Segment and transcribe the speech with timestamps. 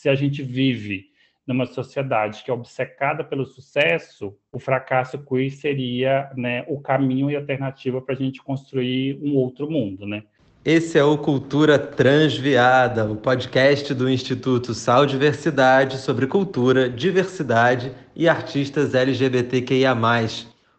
[0.00, 1.10] se a gente vive
[1.46, 7.36] numa sociedade que é obcecada pelo sucesso, o fracasso queer seria né, o caminho e
[7.36, 10.22] alternativa para a gente construir um outro mundo, né?
[10.64, 18.26] Esse é o Cultura Transviada, o podcast do Instituto Sal Diversidade sobre cultura, diversidade e
[18.26, 19.94] artistas LGBTQIA+.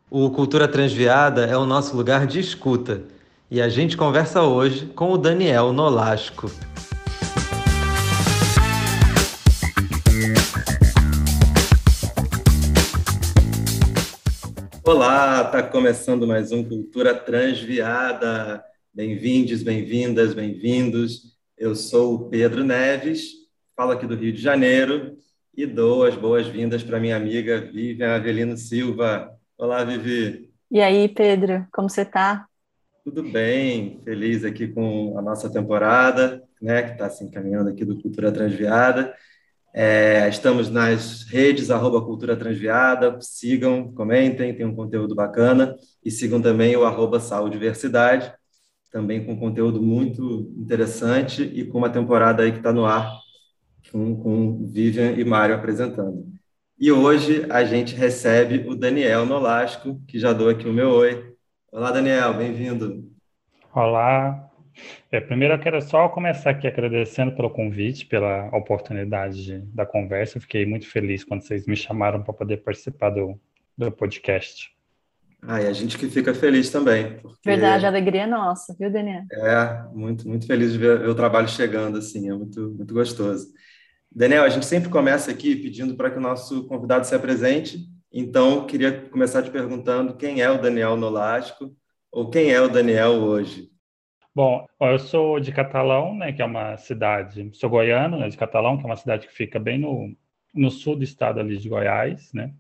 [0.10, 3.04] O Cultura Transviada é o nosso lugar de escuta.
[3.52, 6.50] E a gente conversa hoje com o Daniel Nolasco.
[14.84, 18.64] Olá, está começando mais um Cultura Transviada.
[18.92, 21.38] Bem-vindos, bem-vindas, bem-vindos.
[21.56, 23.32] Eu sou o Pedro Neves,
[23.76, 25.18] falo aqui do Rio de Janeiro
[25.56, 29.32] e dou as boas-vindas para minha amiga Vivian Avelino Silva.
[29.56, 30.52] Olá, Vivi.
[30.72, 32.48] E aí, Pedro, como você está?
[33.04, 38.02] Tudo bem, feliz aqui com a nossa temporada, né, que está se encaminhando aqui do
[38.02, 39.14] Cultura Transviada.
[39.74, 46.42] É, estamos nas redes, arroba Cultura Transviada, sigam, comentem, tem um conteúdo bacana, e sigam
[46.42, 47.20] também o arroba
[48.92, 53.10] também com conteúdo muito interessante e com uma temporada aí que está no ar,
[53.92, 56.26] com, com Vivian e Mário apresentando.
[56.78, 61.34] E hoje a gente recebe o Daniel Nolasco, que já dou aqui o meu oi.
[61.72, 63.10] Olá, Daniel, bem-vindo.
[63.74, 64.51] Olá,
[65.12, 70.38] é, primeiro eu quero só começar aqui agradecendo pelo convite, pela oportunidade de, da conversa.
[70.38, 73.40] Eu fiquei muito feliz quando vocês me chamaram para poder participar do,
[73.78, 74.72] do podcast.
[75.44, 77.18] Ah, e a gente que fica feliz também.
[77.20, 77.38] Porque...
[77.44, 79.24] Verdade, a alegria é nossa, viu, Daniel?
[79.32, 83.48] É, muito, muito feliz de ver, ver o trabalho chegando, assim, é muito, muito gostoso.
[84.12, 88.68] Daniel, a gente sempre começa aqui pedindo para que o nosso convidado se apresente, então
[88.68, 91.76] queria começar te perguntando quem é o Daniel Nolasco,
[92.12, 93.72] ou quem é o Daniel hoje?
[94.34, 98.78] Bom, eu sou de Catalão, né, que é uma cidade, sou goiano, né, de Catalão,
[98.78, 100.16] que é uma cidade que fica bem no,
[100.54, 102.54] no sul do estado ali de Goiás, né?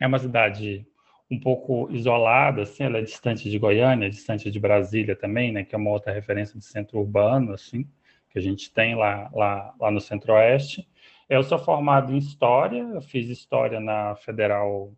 [0.00, 0.86] É uma cidade
[1.28, 5.74] um pouco isolada, assim, ela é distante de Goiânia, distante de Brasília também, né, que
[5.74, 7.88] é uma outra referência de centro urbano, assim,
[8.30, 10.88] que a gente tem lá, lá, lá no centro-oeste.
[11.28, 14.92] Eu sou formado em História, eu fiz História na Federal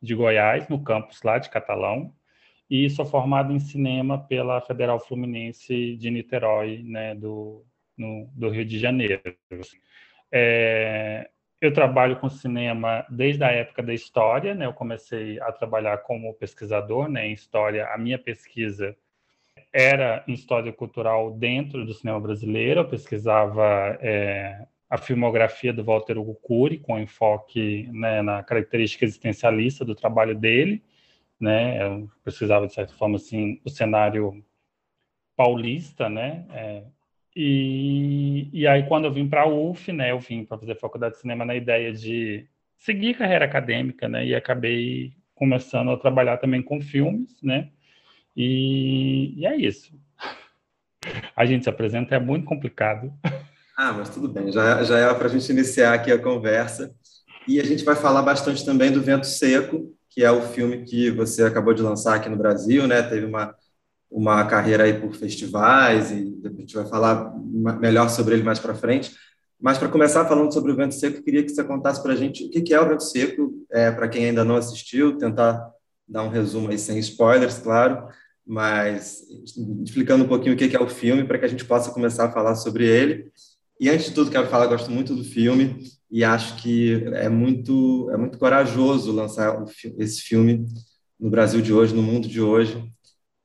[0.00, 2.14] de Goiás, no campus lá de Catalão,
[2.70, 7.64] e sou formado em cinema pela Federal Fluminense de Niterói, né, do,
[7.98, 9.20] no, do Rio de Janeiro.
[10.30, 11.28] É,
[11.60, 16.32] eu trabalho com cinema desde a época da história, né, eu comecei a trabalhar como
[16.34, 18.96] pesquisador né, em história, a minha pesquisa
[19.72, 26.18] era em história cultural dentro do cinema brasileiro, eu pesquisava é, a filmografia do Walter
[26.18, 26.38] Hugo
[26.82, 30.82] com enfoque né, na característica existencialista do trabalho dele,
[31.40, 31.82] né?
[31.82, 34.44] Eu pesquisava de certa forma assim o cenário
[35.36, 36.44] paulista, né?
[36.50, 36.84] É,
[37.34, 40.10] e, e aí quando eu vim para a UF, né?
[40.10, 42.46] Eu vim para fazer faculdade de cinema na ideia de
[42.76, 44.26] seguir carreira acadêmica, né?
[44.26, 47.70] E acabei começando a trabalhar também com filmes, né?
[48.36, 49.98] E, e é isso.
[51.34, 53.12] A gente se apresenta é muito complicado.
[53.76, 56.94] Ah, mas tudo bem, já, já é para a gente iniciar aqui a conversa.
[57.48, 61.10] E a gente vai falar bastante também do Vento Seco, que é o filme que
[61.10, 63.00] você acabou de lançar aqui no Brasil, né?
[63.00, 63.54] Teve uma,
[64.10, 67.32] uma carreira aí por festivais e a gente vai falar
[67.78, 69.14] melhor sobre ele mais para frente.
[69.58, 72.44] Mas para começar falando sobre o Vento Seco, queria que você contasse para a gente
[72.44, 75.70] o que é o Vento Seco, é, para quem ainda não assistiu, tentar
[76.08, 78.08] dar um resumo aí sem spoilers, claro,
[78.44, 79.22] mas
[79.84, 82.32] explicando um pouquinho o que é o filme para que a gente possa começar a
[82.32, 83.30] falar sobre ele.
[83.78, 85.78] E antes de tudo, quero falar, gosto muito do filme
[86.10, 89.64] e acho que é muito é muito corajoso lançar
[89.98, 90.66] esse filme
[91.18, 92.82] no Brasil de hoje, no mundo de hoje,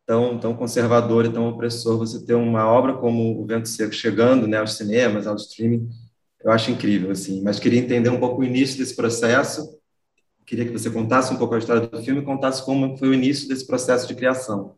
[0.05, 1.97] tão tão conservador e tão opressor.
[1.97, 5.89] Você ter uma obra como O Vento Seco chegando, né, aos cinemas, ao streaming,
[6.43, 7.41] eu acho incrível assim.
[7.43, 9.77] Mas queria entender um pouco o início desse processo.
[10.45, 13.13] Queria que você contasse um pouco a história do filme e contasse como foi o
[13.13, 14.77] início desse processo de criação.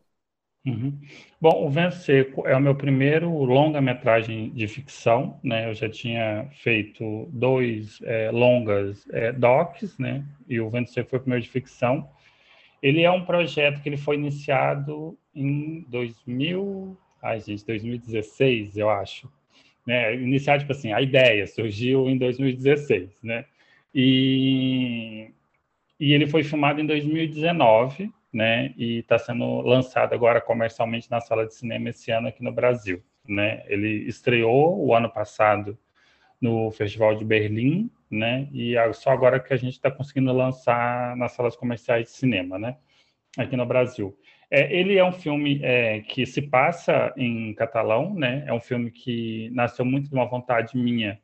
[0.66, 0.98] Uhum.
[1.40, 5.68] Bom, O Vento Seco é o meu primeiro longa-metragem de ficção, né?
[5.70, 10.24] Eu já tinha feito dois é, longas é, docs, né?
[10.48, 12.08] E O Vento Seco foi o primeiro de ficção.
[12.82, 19.30] Ele é um projeto que ele foi iniciado em 2000, ai gente, 2016, eu acho.
[19.86, 20.14] Né?
[20.16, 23.44] Iniciado, tipo assim, a ideia surgiu em 2016, né?
[23.94, 25.30] E,
[25.98, 28.72] e ele foi filmado em 2019, né?
[28.76, 33.02] E está sendo lançado agora comercialmente na sala de cinema esse ano aqui no Brasil,
[33.26, 33.64] né?
[33.66, 35.76] Ele estreou o ano passado
[36.40, 38.48] no Festival de Berlim, né?
[38.52, 42.76] E só agora que a gente está conseguindo lançar nas salas comerciais de cinema, né?
[43.36, 44.16] Aqui no Brasil.
[44.48, 48.44] É, ele é um filme é, que se passa em catalão, né?
[48.46, 51.20] É um filme que nasceu muito de uma vontade minha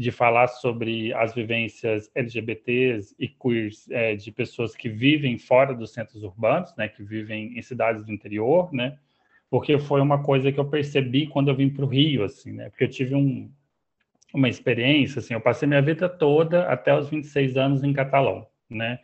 [0.00, 5.92] de falar sobre as vivências LGBTs e queers é, de pessoas que vivem fora dos
[5.92, 8.96] centros urbanos, né, que vivem em cidades do interior, né,
[9.50, 12.70] porque foi uma coisa que eu percebi quando eu vim para o Rio, assim, né,
[12.70, 13.52] porque eu tive um,
[14.32, 18.98] uma experiência, assim, eu passei minha vida toda até os 26 anos em Catalão, né,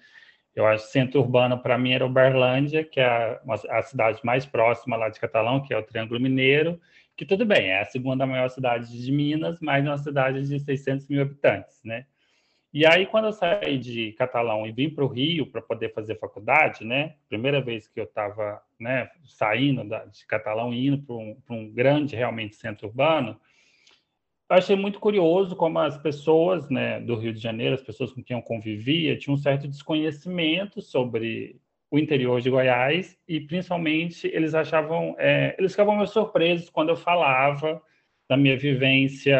[0.54, 3.38] eu acho que centro urbano para mim era Uberlândia, que é a,
[3.68, 6.80] a cidade mais próxima lá de Catalão, que é o Triângulo Mineiro,
[7.16, 10.60] que tudo bem, é a segunda maior cidade de Minas, mas é uma cidade de
[10.60, 12.06] 600 mil habitantes, né?
[12.72, 16.18] E aí, quando eu saí de Catalão e vim para o Rio para poder fazer
[16.18, 17.14] faculdade, né?
[17.26, 22.14] Primeira vez que eu estava né, saindo de Catalão e indo para um, um, grande,
[22.14, 23.40] realmente, centro urbano,
[24.50, 28.22] eu achei muito curioso como as pessoas né, do Rio de Janeiro, as pessoas com
[28.22, 31.58] quem eu convivia, tinham um certo desconhecimento sobre
[31.96, 36.96] o interior de Goiás e principalmente eles achavam, é, eles ficavam meio surpresos quando eu
[36.96, 37.82] falava
[38.28, 39.38] da minha vivência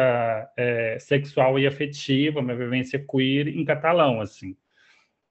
[0.57, 4.55] é, sexual e afetiva, minha vivência queer em catalão, assim.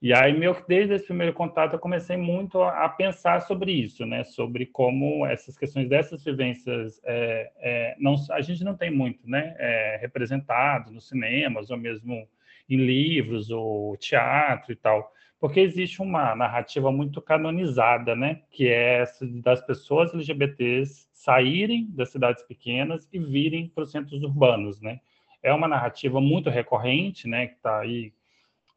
[0.00, 4.22] E aí, meu, desde esse primeiro contato, eu comecei muito a, pensar sobre isso, né?
[4.22, 9.56] Sobre como essas questões dessas vivências, é, é, não, a gente não tem muito, né?
[9.58, 12.28] É, representado nos cinemas, ou mesmo
[12.68, 19.00] em livros, ou teatro e tal porque existe uma narrativa muito canonizada, né, que é
[19.00, 25.00] essa das pessoas LGBTs saírem das cidades pequenas e virem para os centros urbanos, né?
[25.42, 28.12] É uma narrativa muito recorrente, né, que está aí,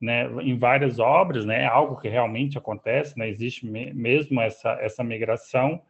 [0.01, 3.29] né, em várias obras, né, é algo que realmente acontece, né?
[3.29, 5.81] Existe mesmo essa essa migração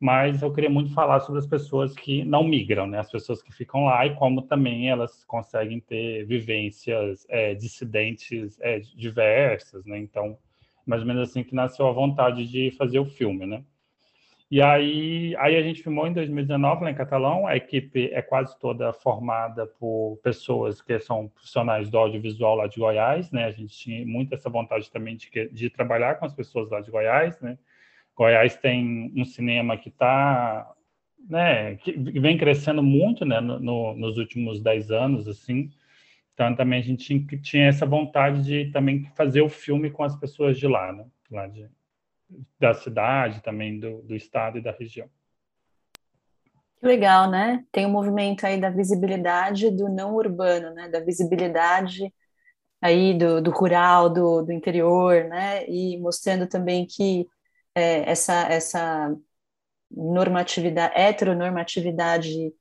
[0.00, 3.00] mas eu queria muito falar sobre as pessoas que não migram, né?
[3.00, 8.78] As pessoas que ficam lá e como também elas conseguem ter vivências é, dissidentes é,
[8.78, 9.98] diversas, né?
[9.98, 10.38] Então,
[10.86, 13.64] mais ou menos assim que nasceu a vontade de fazer o filme, né?
[14.50, 17.46] E aí, aí a gente filmou em 2019 lá em Catalão.
[17.46, 22.78] A equipe é quase toda formada por pessoas que são profissionais do audiovisual lá de
[22.78, 23.44] Goiás, né?
[23.44, 26.90] A gente tinha muito essa vontade também de, de trabalhar com as pessoas lá de
[26.90, 27.58] Goiás, né?
[28.18, 30.68] Goiás tem um cinema que está,
[31.30, 35.70] né, que vem crescendo muito, né, no, nos últimos dez anos, assim.
[36.34, 40.58] Então também a gente tinha, essa vontade de também fazer o filme com as pessoas
[40.58, 41.70] de lá, né, lá de,
[42.58, 45.08] da cidade, também do, do estado e da região.
[46.80, 47.64] Que legal, né?
[47.70, 50.88] Tem um movimento aí da visibilidade do não urbano, né?
[50.88, 52.12] Da visibilidade
[52.80, 55.68] aí do, do rural, do, do interior, né?
[55.68, 57.26] E mostrando também que
[57.78, 59.16] é, essa, essa
[59.90, 62.52] normatividade, heteronormatividade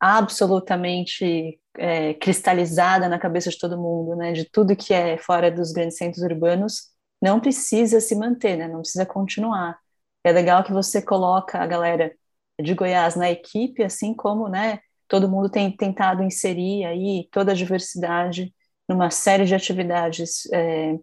[0.00, 5.72] absolutamente é, cristalizada na cabeça de todo mundo, né, de tudo que é fora dos
[5.72, 6.88] grandes centros urbanos,
[7.20, 9.78] não precisa se manter, né, não precisa continuar.
[10.24, 12.12] É legal que você coloca a galera
[12.60, 17.54] de Goiás na equipe, assim como, né, todo mundo tem tentado inserir aí toda a
[17.54, 18.54] diversidade
[18.88, 20.98] numa série de atividades é,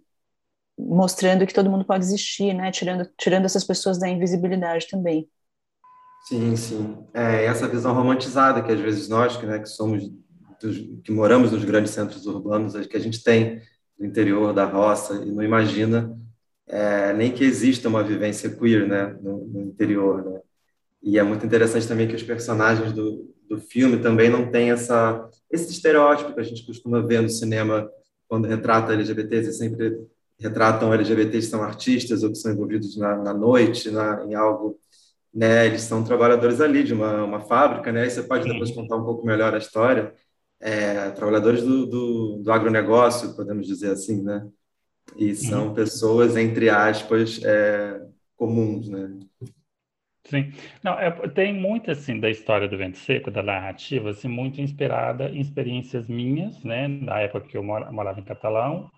[0.78, 2.72] mostrando que todo mundo pode existir, né?
[2.72, 5.30] Tirando, tirando essas pessoas da invisibilidade também.
[6.28, 6.98] Sim, sim.
[7.14, 10.10] É essa visão romantizada que às vezes nós, que, né, que somos
[10.62, 13.62] dos, que moramos nos grandes centros urbanos, que a gente tem
[13.98, 16.18] no interior da roça e não imagina
[16.68, 20.40] é, nem que exista uma vivência queer, né, no, no, interior, né?
[21.02, 25.30] E é muito interessante também que os personagens do, do filme também não têm essa
[25.52, 27.88] esse estereótipo que a gente costuma ver no cinema
[28.28, 29.96] quando retrata LGBTs, é sempre
[30.40, 34.80] retratam LGBTs são artistas ou que são envolvidos na, na noite, na, em algo,
[35.34, 35.66] né?
[35.66, 38.06] Eles são trabalhadores ali de uma, uma fábrica, né?
[38.06, 40.14] E você pode depois contar um pouco melhor a história.
[40.60, 44.48] É, trabalhadores do, do, do, agronegócio, podemos dizer assim, né?
[45.18, 48.02] E são pessoas, entre aspas, é,
[48.36, 49.20] comuns, né?
[50.26, 50.52] Sim.
[50.84, 55.30] Não, é, tem muito, assim, da história do Vento Seco, da narrativa, assim, muito inspirada
[55.30, 56.88] em experiências minhas, né?
[56.88, 58.90] Na época que eu morava em Catalão,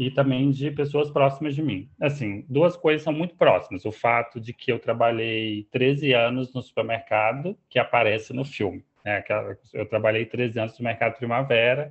[0.00, 1.86] e também de pessoas próximas de mim.
[2.00, 3.84] Assim, duas coisas são muito próximas.
[3.84, 8.82] O fato de que eu trabalhei 13 anos no supermercado, que aparece no filme.
[9.04, 9.22] Né?
[9.74, 11.90] Eu trabalhei 13 anos no mercado Primavera,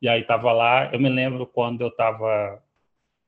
[0.00, 0.88] e aí estava lá.
[0.92, 2.62] Eu me lembro quando eu estava.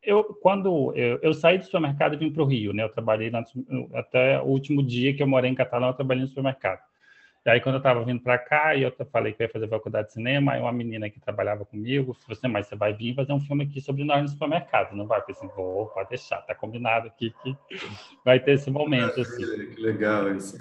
[0.01, 2.85] Eu, quando eu, eu, saí do supermercado e vim para o Rio, né?
[2.85, 3.43] Eu trabalhei na,
[3.95, 6.83] até o último dia que eu morei em Catalão, eu trabalhei no supermercado.
[7.47, 9.69] E aí, quando eu estava vindo para cá, e eu falei que eu ia fazer
[9.69, 13.15] faculdade de cinema, aí uma menina que trabalhava comigo falou assim: Mas você vai vir
[13.15, 15.21] fazer um filme aqui sobre nós no supermercado, não vai?
[15.21, 17.55] Eu assim: Vou, pode deixar, tá combinado aqui que
[18.25, 19.21] vai ter esse momento.
[19.21, 19.45] Assim.
[19.75, 20.57] Que legal isso.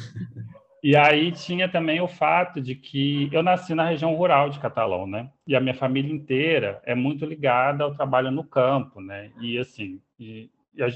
[0.83, 5.07] E aí tinha também o fato de que eu nasci na região rural de Catalão,
[5.07, 5.31] né?
[5.47, 9.31] E a minha família inteira é muito ligada ao trabalho no campo, né?
[9.39, 10.87] E assim, e, e, a,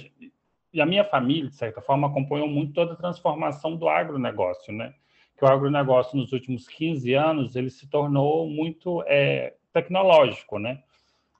[0.73, 4.93] e a minha família, de certa forma, acompanhou muito toda a transformação do agronegócio, né?
[5.37, 10.81] Que o agronegócio nos últimos 15 anos ele se tornou muito é, tecnológico, né?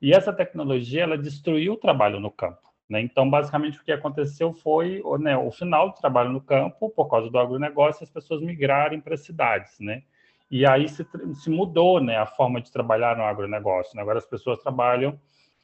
[0.02, 2.62] E essa tecnologia ela destruiu o trabalho no campo.
[2.88, 3.02] Né?
[3.02, 7.30] Então, basicamente, o que aconteceu foi né, o final do trabalho no campo, por causa
[7.30, 9.80] do agronegócio, as pessoas migrarem para as cidades.
[9.80, 10.04] Né?
[10.50, 13.96] E aí se, se, mudou né, a forma de trabalhar no agronegócio.
[13.96, 14.02] Né?
[14.02, 15.20] Agora as pessoas trabalham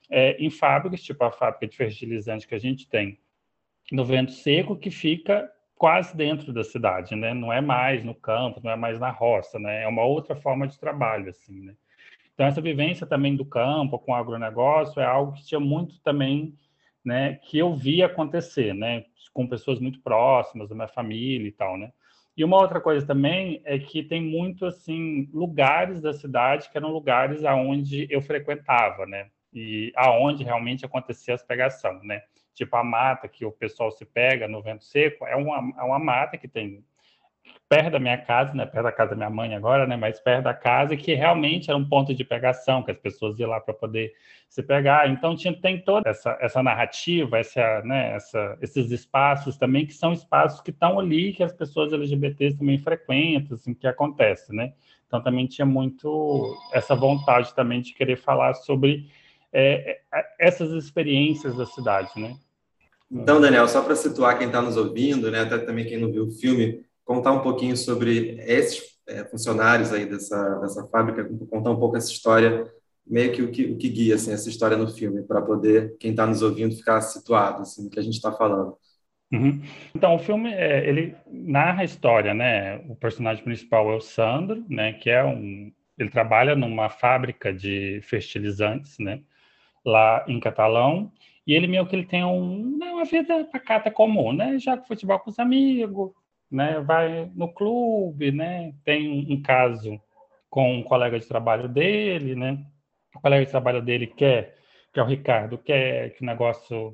[0.10, 3.20] é, em fábricas, tipo a fábrica de fertilizante que a gente tem
[3.92, 5.50] no vento seco, que fica
[5.84, 7.34] quase dentro da cidade, né?
[7.34, 9.84] Não é mais no campo, não é mais na roça, né?
[9.84, 11.76] É uma outra forma de trabalho, assim, né?
[12.34, 16.58] Então, essa vivência também do campo com o agronegócio é algo que tinha muito também,
[17.04, 21.78] né, que eu via acontecer, né, com pessoas muito próximas da minha família e tal,
[21.78, 21.92] né.
[22.38, 26.94] E uma outra coisa também é que tem muito, assim, lugares da cidade que eram
[26.94, 32.22] lugares aonde eu frequentava, né, e aonde realmente acontecia as pegação, né.
[32.54, 36.00] Tipo, a mata que o pessoal se pega no vento seco é uma, é uma
[36.00, 36.84] mata que tem
[37.68, 40.44] perto da minha casa, né, perto da casa da minha mãe agora, né, mas perto
[40.44, 43.74] da casa, que realmente era um ponto de pegação, que as pessoas iam lá para
[43.74, 44.14] poder
[44.48, 45.10] se pegar.
[45.10, 50.14] Então tinha, tem toda essa, essa narrativa, essa, né, essa, esses espaços também que são
[50.14, 54.74] espaços que estão ali, que as pessoas LGBTs também frequentam, assim, que acontece, né?
[55.08, 59.10] Então também tinha muito essa vontade também de querer falar sobre
[59.54, 62.36] é, é essas experiências da cidade, né?
[63.12, 66.26] Então, Daniel, só para situar quem está nos ouvindo, né, até também quem não viu
[66.26, 71.80] o filme, contar um pouquinho sobre esses é, funcionários aí dessa, dessa fábrica, contar um
[71.80, 72.66] pouco essa história,
[73.06, 76.12] meio que o que, o que guia assim, essa história no filme, para poder quem
[76.12, 78.76] está nos ouvindo ficar situado assim, no que a gente está falando.
[79.32, 79.62] Uhum.
[79.96, 82.78] Então, o filme, é, ele narra a história, né?
[82.88, 84.94] O personagem principal é o Sandro, né?
[84.94, 85.72] Que é um...
[85.98, 89.22] Ele trabalha numa fábrica de fertilizantes, né?
[89.86, 91.12] Lá em Catalão.
[91.46, 94.58] E ele meio que ele tem um, né, uma vida pacata comum, né?
[94.58, 96.12] Joga futebol com os amigos,
[96.54, 100.00] né, vai no clube, né, tem um, um caso
[100.50, 102.64] com um colega de trabalho dele, né,
[103.16, 104.56] o colega de trabalho dele quer,
[104.94, 106.94] que é o Ricardo, quer que o negócio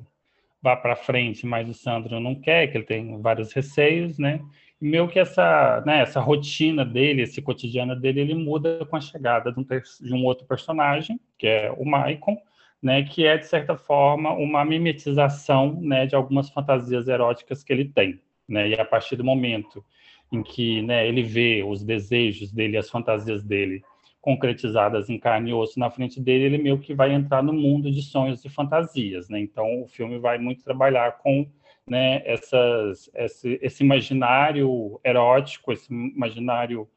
[0.62, 4.41] vá para frente, mas o Sandro não quer, que ele tem vários receios, né,
[4.81, 9.01] e meio que essa, né, essa rotina dele, esse cotidiano dele, ele muda com a
[9.01, 12.38] chegada de um, de um outro personagem, que é o Maicon,
[12.81, 17.86] né, que é, de certa forma, uma mimetização né, de algumas fantasias eróticas que ele
[17.86, 18.19] tem
[18.50, 18.69] né?
[18.69, 19.86] E a partir do momento
[20.31, 23.83] em que né, ele vê os desejos dele, as fantasias dele
[24.19, 27.89] concretizadas em carne e osso na frente dele, ele meio que vai entrar no mundo
[27.89, 29.39] de sonhos e fantasias, né?
[29.39, 31.48] Então o filme vai muito trabalhar com
[31.88, 36.88] né, essas, esse, esse imaginário erótico, esse imaginário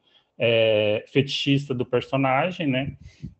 [0.45, 2.97] é, fetichista do personagem, né?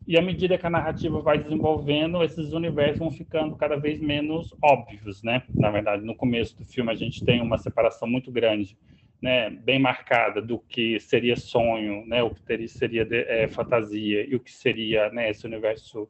[0.07, 4.53] E à medida que a narrativa vai desenvolvendo, esses universos vão ficando cada vez menos
[4.61, 5.43] óbvios, né?
[5.53, 8.77] Na verdade, no começo do filme a gente tem uma separação muito grande,
[9.21, 9.49] né?
[9.49, 12.23] Bem marcada do que seria sonho, né?
[12.23, 15.29] O que teria, seria é, fantasia e o que seria, né?
[15.29, 16.07] Esse universo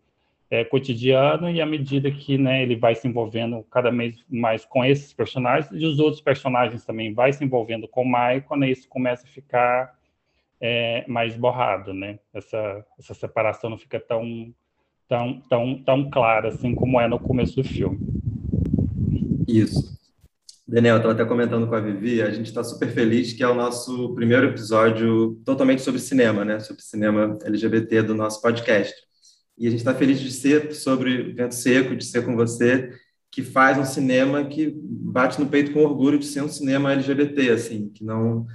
[0.51, 4.85] é, cotidiano e à medida que né, ele vai se envolvendo cada vez mais com
[4.85, 8.87] esses personagens e os outros personagens também vai se envolvendo com o Michael, né, isso
[8.87, 9.91] começa a ficar
[10.65, 12.17] é, mais borrado, né?
[12.33, 14.53] Essa, essa separação não fica tão,
[15.09, 17.99] tão, tão, tão clara assim como é no começo do filme.
[19.45, 19.91] Isso.
[20.65, 23.53] Daniel, estava até comentando com a Vivi, a gente está super feliz que é o
[23.53, 26.61] nosso primeiro episódio totalmente sobre cinema, né?
[26.61, 28.95] Sobre cinema LGBT do nosso podcast.
[29.57, 32.89] E a gente está feliz de ser sobre Vento Seco, de ser com você,
[33.29, 37.49] que faz um cinema que bate no peito com orgulho de ser um cinema LGBT,
[37.49, 38.47] assim, que não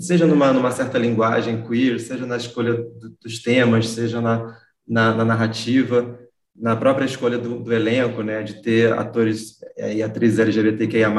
[0.00, 2.84] seja numa, numa certa linguagem queer, seja na escolha
[3.22, 6.18] dos temas, seja na, na, na narrativa,
[6.54, 11.12] na própria escolha do, do, elenco, né, de ter atores é, e atrizes LGBTQIA+,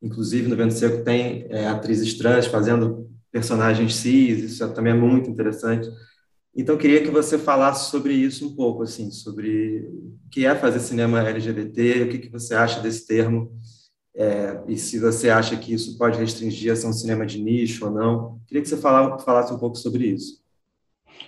[0.00, 5.28] inclusive no Vento Seco tem é, atrizes trans fazendo personagens cis, isso também é muito
[5.28, 5.88] interessante.
[6.54, 10.80] Então, queria que você falasse sobre isso um pouco, assim, sobre o que é fazer
[10.80, 13.58] cinema LGBT, o que, que você acha desse termo,
[14.14, 17.86] é, e se você acha que isso pode restringir a ser um cinema de nicho
[17.86, 18.40] ou não.
[18.46, 20.42] Queria que você falasse um pouco sobre isso.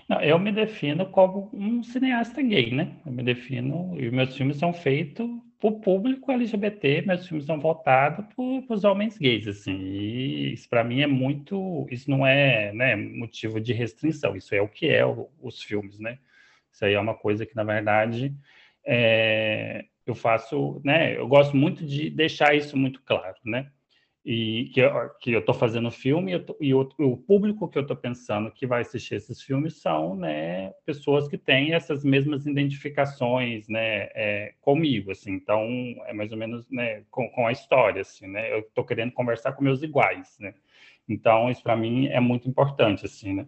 [0.09, 2.97] Não, eu me defino como um cineasta gay, né?
[3.07, 5.27] Eu me defino, e meus filmes são feitos
[5.59, 10.69] para o público LGBT, meus filmes são voltados para os homens gays, assim, e isso
[10.69, 14.89] para mim é muito, isso não é né, motivo de restrição, isso é o que
[14.89, 16.19] é o, os filmes, né?
[16.71, 18.35] Isso aí é uma coisa que, na verdade,
[18.85, 21.17] é, eu faço, né?
[21.17, 23.71] Eu gosto muito de deixar isso muito claro, né?
[24.25, 27.77] E que eu, que eu estou fazendo filme e, tô, e o, o, público que
[27.77, 32.47] eu estou pensando que vai assistir esses filmes são, né, pessoas que têm essas mesmas
[32.47, 35.33] identificações, né, é, comigo, assim.
[35.33, 35.69] Então,
[36.07, 38.51] é mais ou menos, né, com, com a história, assim, né?
[38.53, 40.55] Eu estou querendo conversar com meus iguais, né?
[41.09, 43.47] Então, isso para mim é muito importante, assim, né?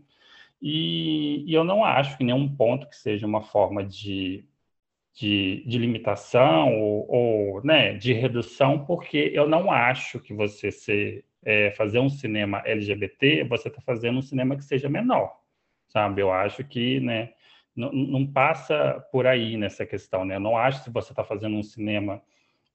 [0.61, 4.45] E, e eu não acho que nenhum ponto que seja uma forma de,
[5.17, 11.25] de, de limitação ou, ou, né, de redução, porque eu não acho que você ser,
[11.43, 15.35] é, fazer um cinema LGBT, você está fazendo um cinema que seja menor,
[15.89, 16.21] sabe?
[16.21, 17.31] Eu acho que, né,
[17.75, 20.37] não, passa por aí nessa questão, né?
[20.37, 22.23] Eu não acho que você está fazendo um cinema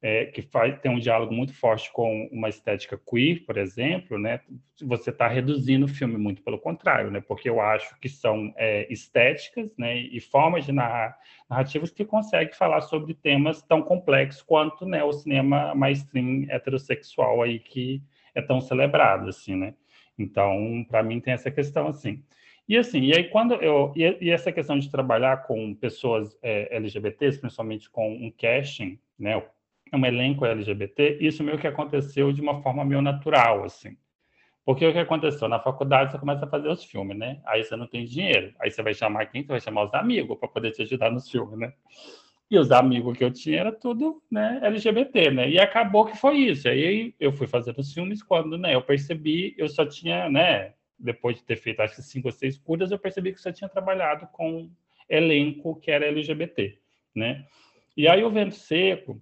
[0.01, 4.39] é, que faz, tem um diálogo muito forte com uma estética queer, por exemplo, né?
[4.81, 7.21] Você está reduzindo o filme muito pelo contrário, né?
[7.21, 9.95] Porque eu acho que são é, estéticas, né?
[9.95, 11.15] E formas de narrar
[11.47, 15.03] narrativas que conseguem falar sobre temas tão complexos quanto, né?
[15.03, 18.01] O cinema mainstream heterossexual aí que
[18.33, 19.75] é tão celebrado, assim, né?
[20.17, 22.23] Então, para mim tem essa questão assim.
[22.67, 26.75] E assim, e aí quando eu e, e essa questão de trabalhar com pessoas é,
[26.75, 29.43] LGBTs, principalmente com um casting, né?
[29.93, 33.97] Um elenco LGBT, isso meio que aconteceu de uma forma meio natural, assim.
[34.63, 35.47] Porque o que aconteceu?
[35.47, 37.41] Na faculdade você começa a fazer os filmes, né?
[37.45, 38.53] Aí você não tem dinheiro.
[38.59, 39.41] Aí você vai chamar quem?
[39.41, 41.73] Você vai chamar os amigos para poder te ajudar nos filmes, né?
[42.49, 45.49] E os amigos que eu tinha era tudo né, LGBT, né?
[45.49, 46.67] E acabou que foi isso.
[46.67, 50.73] Aí eu fui fazer os filmes quando né, eu percebi, eu só tinha, né?
[50.99, 53.69] Depois de ter feito acho que cinco ou seis curas, eu percebi que só tinha
[53.69, 54.69] trabalhado com
[55.09, 56.77] elenco que era LGBT,
[57.15, 57.45] né?
[57.95, 59.21] E aí o Vento Seco,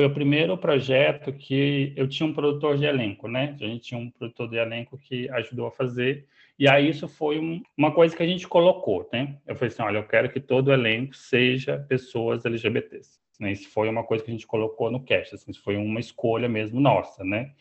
[0.00, 3.54] foi o primeiro projeto que eu tinha um produtor de elenco, né?
[3.60, 6.26] A gente tinha um produtor de elenco que ajudou a fazer.
[6.58, 9.36] E aí isso foi um, uma coisa que a gente colocou, né?
[9.46, 13.20] Eu falei assim, olha, eu quero que todo elenco seja pessoas LGBTs.
[13.38, 13.52] Né?
[13.52, 16.48] Isso foi uma coisa que a gente colocou no cast, assim, isso foi uma escolha
[16.48, 17.52] mesmo nossa, né?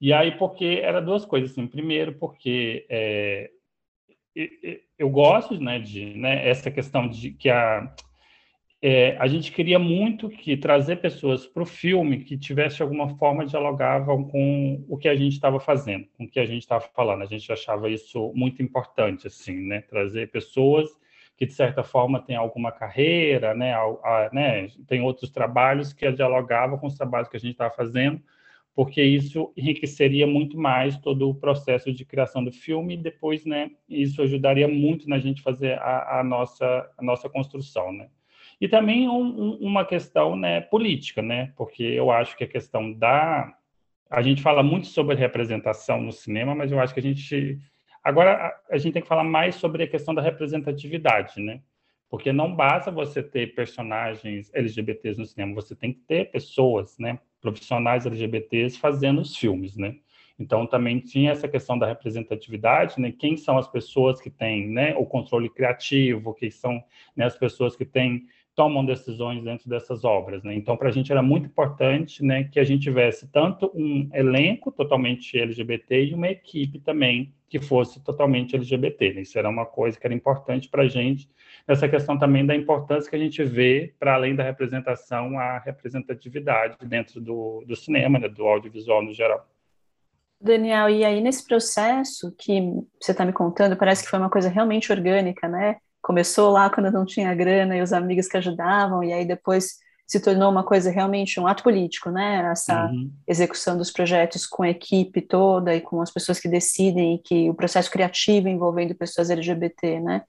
[0.00, 1.66] E aí porque era duas coisas, assim.
[1.66, 3.50] Primeiro porque é,
[4.96, 7.92] eu gosto, né, de né, essa questão de que a
[8.84, 13.46] é, a gente queria muito que trazer pessoas para o filme que tivesse alguma forma
[13.46, 17.22] dialogavam com o que a gente estava fazendo, com o que a gente estava falando.
[17.22, 19.82] A gente achava isso muito importante, assim, né?
[19.82, 20.90] Trazer pessoas
[21.36, 23.72] que de certa forma têm alguma carreira, né?
[23.72, 24.66] A, a, né?
[24.88, 28.20] Tem outros trabalhos que dialogavam com os trabalhos que a gente estava fazendo,
[28.74, 33.70] porque isso enriqueceria muito mais todo o processo de criação do filme e depois, né?
[33.88, 38.08] Isso ajudaria muito na gente fazer a, a nossa a nossa construção, né?
[38.62, 41.52] E também um, uma questão né, política, né?
[41.56, 43.52] Porque eu acho que a questão da.
[44.08, 47.58] A gente fala muito sobre representação no cinema, mas eu acho que a gente.
[48.04, 51.60] Agora, a gente tem que falar mais sobre a questão da representatividade, né?
[52.08, 57.18] Porque não basta você ter personagens LGBTs no cinema, você tem que ter pessoas, né?
[57.40, 59.96] Profissionais LGBTs fazendo os filmes, né?
[60.38, 63.10] Então, também tinha essa questão da representatividade, né?
[63.10, 66.82] Quem são as pessoas que têm né, o controle criativo, quem são
[67.16, 70.42] né, as pessoas que têm tomam decisões dentro dessas obras.
[70.42, 70.54] Né?
[70.54, 74.70] Então, para a gente era muito importante né, que a gente tivesse tanto um elenco
[74.70, 79.14] totalmente LGBT e uma equipe também que fosse totalmente LGBT.
[79.14, 79.20] Né?
[79.22, 81.28] Isso era uma coisa que era importante para a gente,
[81.66, 86.76] essa questão também da importância que a gente vê, para além da representação, a representatividade
[86.86, 89.46] dentro do, do cinema, né, do audiovisual no geral.
[90.40, 92.60] Daniel, e aí nesse processo que
[93.00, 95.76] você está me contando, parece que foi uma coisa realmente orgânica, né?
[96.02, 100.20] Começou lá quando não tinha grana e os amigos que ajudavam, e aí depois se
[100.20, 102.50] tornou uma coisa realmente um ato político, né?
[102.52, 103.10] Essa uhum.
[103.26, 107.48] execução dos projetos com a equipe toda e com as pessoas que decidem e que
[107.48, 110.22] o processo criativo envolvendo pessoas LGBT, né?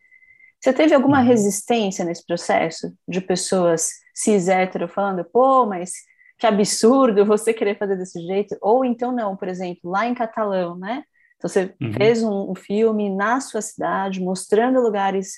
[0.61, 1.25] Você teve alguma uhum.
[1.25, 5.91] resistência nesse processo de pessoas cis hétero falando, pô, mas
[6.37, 8.55] que absurdo você querer fazer desse jeito?
[8.61, 11.03] Ou então não, por exemplo, lá em Catalão, né?
[11.35, 11.91] Então você uhum.
[11.91, 15.33] fez um, um filme na sua cidade, mostrando lugares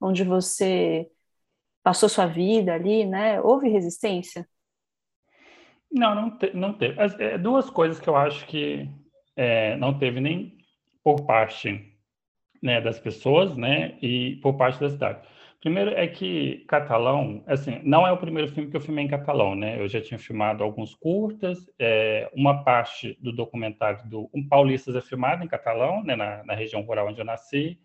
[0.00, 1.08] onde você
[1.82, 3.40] passou sua vida ali, né?
[3.40, 4.46] Houve resistência?
[5.90, 7.00] Não, não, te, não teve.
[7.00, 8.88] As, é, duas coisas que eu acho que
[9.34, 10.58] é, não teve nem
[11.02, 11.96] por parte
[12.62, 15.26] né, das pessoas, né, e por parte da cidade.
[15.60, 19.56] Primeiro é que Catalão, assim, não é o primeiro filme que eu filmei em Catalão,
[19.56, 19.80] né?
[19.80, 25.00] Eu já tinha filmado alguns curtas, é, uma parte do documentário do Um Paulistas é
[25.00, 27.80] filmado em Catalão, né, na, na região rural onde eu nasci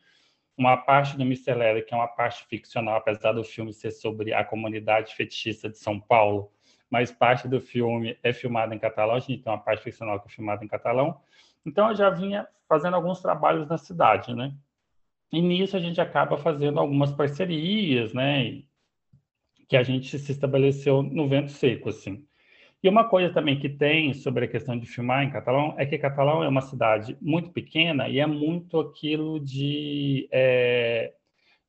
[0.58, 4.44] uma parte do Miscelere, que é uma parte ficcional, apesar do filme ser sobre a
[4.44, 6.52] comunidade fetichista de São Paulo,
[6.90, 10.28] mas parte do filme é filmada em catalão, a gente tem uma parte ficcional que
[10.28, 11.20] é filmada em catalão.
[11.66, 14.54] Então, eu já vinha fazendo alguns trabalhos na cidade, né?
[15.32, 18.62] E nisso a gente acaba fazendo algumas parcerias, né?
[19.68, 22.28] Que a gente se estabeleceu no vento seco, assim.
[22.84, 25.98] E uma coisa também que tem sobre a questão de filmar em Catalão é que
[25.98, 31.14] Catalão é uma cidade muito pequena e é muito aquilo de é,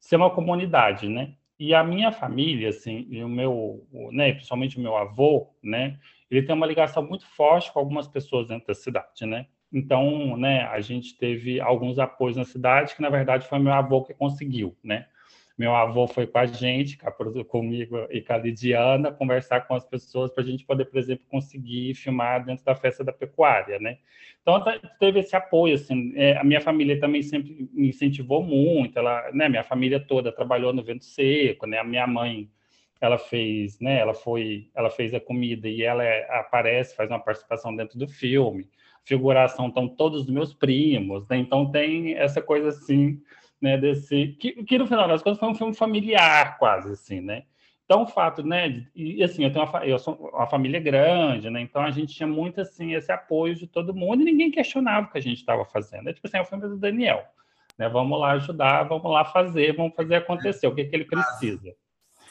[0.00, 1.34] ser uma comunidade, né?
[1.56, 6.42] E a minha família, assim, e o meu, né, principalmente o meu avô, né, ele
[6.42, 9.46] tem uma ligação muito forte com algumas pessoas dentro da cidade, né?
[9.72, 14.02] Então, né, a gente teve alguns apoios na cidade, que na verdade foi meu avô
[14.02, 15.06] que conseguiu, né?
[15.56, 16.98] Meu avô foi com a gente,
[17.48, 21.24] comigo e com a Lidiana, conversar com as pessoas para a gente poder, por exemplo,
[21.28, 23.98] conseguir filmar dentro da festa da pecuária, né?
[24.42, 28.98] Então, tá, teve esse apoio, assim, é, a minha família também sempre me incentivou muito,
[28.98, 32.50] ela, né, minha família toda trabalhou no Vento Seco, né, a minha mãe,
[33.00, 37.20] ela fez, né, ela foi, ela fez a comida e ela é, aparece, faz uma
[37.20, 38.68] participação dentro do filme,
[39.04, 43.22] figuração estão todos os meus primos, né, então tem essa coisa, assim,
[43.60, 47.44] né, desse que, que no final das contas foi um filme familiar quase assim, né?
[47.84, 51.60] Então o fato, né, e assim, eu tenho uma, eu sou uma família grande, né?
[51.60, 55.10] Então a gente tinha muito assim esse apoio de todo mundo e ninguém questionava o
[55.10, 56.08] que a gente estava fazendo.
[56.08, 57.22] É tipo assim, é o filme do Daniel,
[57.78, 57.88] né?
[57.88, 61.74] Vamos lá ajudar, vamos lá fazer, vamos fazer acontecer, o que, que ele precisa.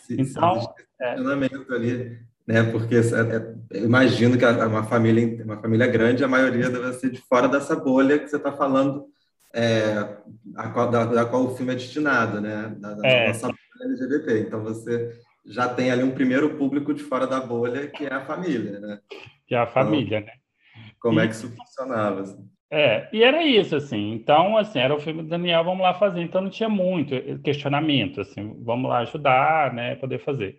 [0.01, 0.67] Sim, então, sim,
[0.99, 1.11] é...
[1.13, 2.63] ali, né?
[2.71, 7.11] Porque é, é, eu imagino que uma família, uma família grande, a maioria deve ser
[7.11, 9.05] de fora dessa bolha que você está falando
[9.53, 10.17] é,
[10.55, 12.75] a qual, da, da, qual o filme é destinado, né?
[12.79, 13.27] Da, da é.
[13.27, 14.39] nossa LGBT.
[14.39, 15.11] Então você
[15.45, 18.99] já tem ali um primeiro público de fora da bolha, que é a família, né?
[19.45, 20.39] Que é a família, então, né?
[20.99, 22.21] Como e, é que isso funcionava?
[22.21, 22.49] Assim?
[22.71, 24.13] É, e era isso, assim.
[24.13, 26.21] Então, assim, era o filme do Daniel, vamos lá fazer.
[26.21, 27.13] Então, não tinha muito
[27.43, 30.57] questionamento, assim, vamos lá ajudar, né, poder fazer.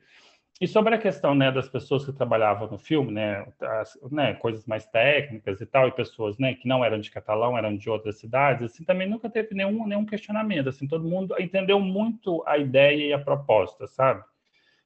[0.60, 4.64] E sobre a questão né, das pessoas que trabalhavam no filme, né, as, né, coisas
[4.66, 8.18] mais técnicas e tal, e pessoas né, que não eram de Catalão, eram de outras
[8.18, 10.68] cidades, assim, também nunca teve nenhum, nenhum questionamento.
[10.68, 14.22] Assim, todo mundo entendeu muito a ideia e a proposta, sabe?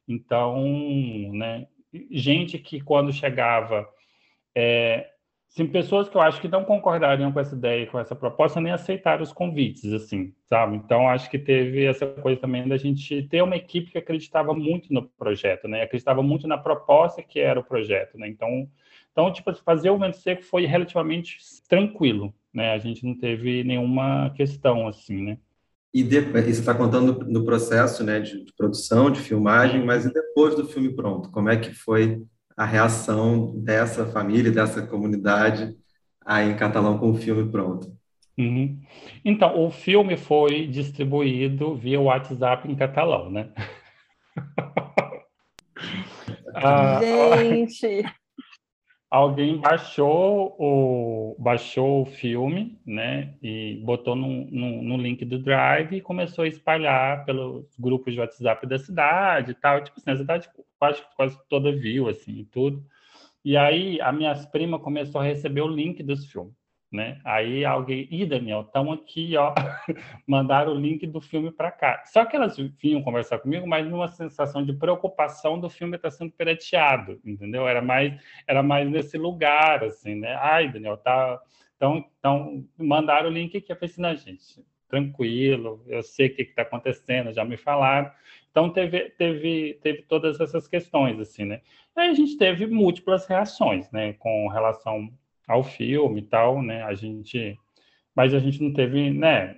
[0.06, 0.64] Então,
[1.34, 1.66] né,
[2.10, 3.86] gente que quando chegava
[4.54, 5.10] é,
[5.48, 8.70] Sim, pessoas que eu acho que não concordariam com essa ideia, com essa proposta, nem
[8.70, 10.76] aceitaram os convites, assim, sabe?
[10.76, 14.92] Então, acho que teve essa coisa também da gente ter uma equipe que acreditava muito
[14.92, 15.82] no projeto, né?
[15.82, 18.28] Acreditava muito na proposta que era o projeto, né?
[18.28, 18.68] Então,
[19.10, 22.72] então tipo, fazer o Vento Seco foi relativamente tranquilo, né?
[22.72, 25.38] A gente não teve nenhuma questão, assim, né?
[25.92, 30.12] E, de, você está contando no processo, né, de, de produção, de filmagem, mas e
[30.12, 31.30] depois do filme pronto?
[31.30, 32.22] Como é que foi
[32.58, 35.76] a reação dessa família, dessa comunidade
[36.26, 37.96] aí em catalão com o filme pronto.
[38.36, 38.80] Uhum.
[39.24, 43.50] Então, o filme foi distribuído via WhatsApp em catalão, né?
[46.60, 48.02] Ah, Gente!
[49.10, 55.96] alguém baixou o, baixou o filme, né, e botou no, no, no, link do Drive
[55.96, 59.82] e começou a espalhar pelos grupos de WhatsApp da cidade e tal.
[59.82, 62.84] Tipo assim, a cidade quase, quase toda viu, assim, tudo.
[63.44, 66.58] E aí, a minha prima começou a receber o link dos filmes
[66.90, 67.20] né?
[67.24, 69.54] Aí alguém, ih, Daniel, estão aqui, ó,
[70.26, 72.02] mandaram o link do filme para cá.
[72.06, 76.16] Só que elas vinham conversar comigo, mas numa sensação de preocupação do filme estar tá
[76.16, 77.68] sendo pirateado, entendeu?
[77.68, 80.34] Era mais, era mais nesse lugar, assim, né?
[80.36, 81.40] Ai, Daniel, tá.
[81.76, 86.42] Então, então mandaram o link aqui, eu falei assim, gente, tranquilo, eu sei o que
[86.42, 88.10] está acontecendo, já me falaram.
[88.50, 91.60] Então, teve, teve, teve todas essas questões, assim, né?
[91.94, 95.12] Aí a gente teve múltiplas reações, né, com relação
[95.48, 96.82] ao filme e tal, né?
[96.84, 97.58] A gente,
[98.14, 99.56] mas a gente não teve, né?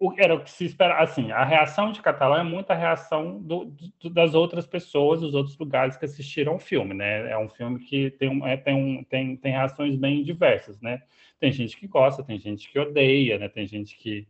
[0.00, 3.74] O, era o que se esperava, assim, a reação de Catalão é muita reação do,
[4.00, 7.30] do, das outras pessoas, dos outros lugares que assistiram o filme, né?
[7.30, 11.02] É um filme que tem, um, é, tem, um, tem, tem reações bem diversas, né?
[11.40, 13.48] Tem gente que gosta, tem gente que odeia, né?
[13.48, 14.28] Tem gente que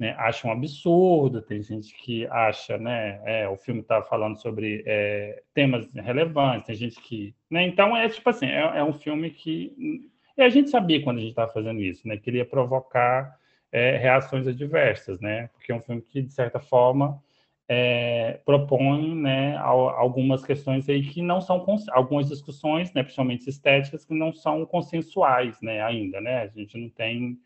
[0.00, 4.82] né, acha um absurdo, tem gente que acha, né, é, o filme está falando sobre
[4.86, 9.30] é, temas relevantes, tem gente que, né, então é tipo assim, é, é um filme
[9.30, 12.16] que e a gente sabia quando a gente estava fazendo isso, né?
[12.16, 13.38] Queria provocar
[13.70, 15.48] é, reações adversas, né?
[15.52, 17.22] Porque é um filme que, de certa forma,
[17.68, 24.12] é, propõe né, algumas questões aí que não são algumas discussões, né, principalmente estéticas, que
[24.12, 26.42] não são consensuais, né, ainda, né?
[26.42, 27.38] A gente não tem,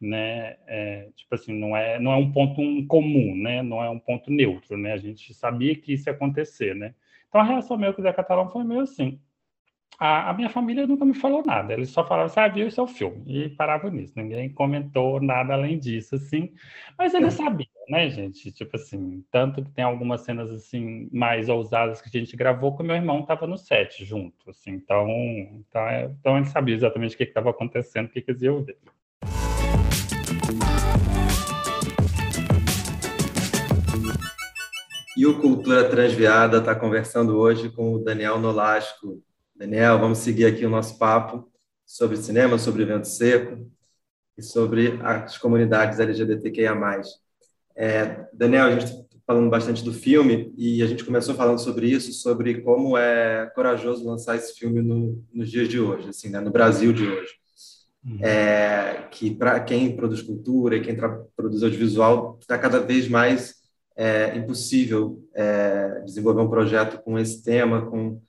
[0.00, 3.62] né, é, tipo assim, não é não é um ponto comum, né?
[3.62, 4.92] Não é um ponto neutro, né?
[4.92, 6.94] A gente sabia que isso ia acontecer, né?
[7.28, 9.18] Então a reação meio que da Catalão foi meio assim,
[9.98, 12.80] a, a, minha família nunca me falou nada, eles só falavam assim, ah, viu, isso
[12.80, 16.52] é o filme, e parava nisso, ninguém comentou nada além disso, assim,
[16.98, 17.44] mas eles é.
[17.44, 22.20] sabiam, né, gente, tipo assim, tanto que tem algumas cenas, assim, mais ousadas que a
[22.20, 26.36] gente gravou, que o meu irmão estava no set junto, assim, então, então, é, então
[26.36, 28.78] ele sabia exatamente o que estava acontecendo, o que, que eles iam ver.
[35.16, 39.22] E o Cultura Transviada está conversando hoje com o Daniel Nolasco,
[39.54, 41.48] Daniel, vamos seguir aqui o nosso papo
[41.86, 43.70] sobre cinema, sobre evento seco
[44.36, 46.74] e sobre as comunidades LGBTQIA+.
[47.76, 51.88] É, Daniel, a gente está falando bastante do filme e a gente começou falando sobre
[51.88, 56.40] isso, sobre como é corajoso lançar esse filme no, nos dias de hoje, assim, né,
[56.40, 57.34] no Brasil de hoje.
[58.04, 58.18] uhum.
[58.20, 60.96] é, que para quem produz cultura e quem
[61.36, 63.62] produz audiovisual está cada vez mais
[63.96, 68.20] é, impossível é, desenvolver um projeto com esse tema, com,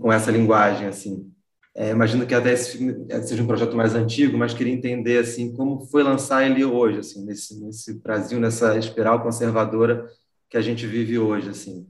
[0.00, 1.30] com essa linguagem, assim.
[1.74, 5.18] É, imagino que até esse filme é, seja um projeto mais antigo, mas queria entender
[5.18, 10.06] assim como foi lançar ele hoje, assim, nesse, nesse Brasil, nessa espiral conservadora
[10.48, 11.86] que a gente vive hoje, assim.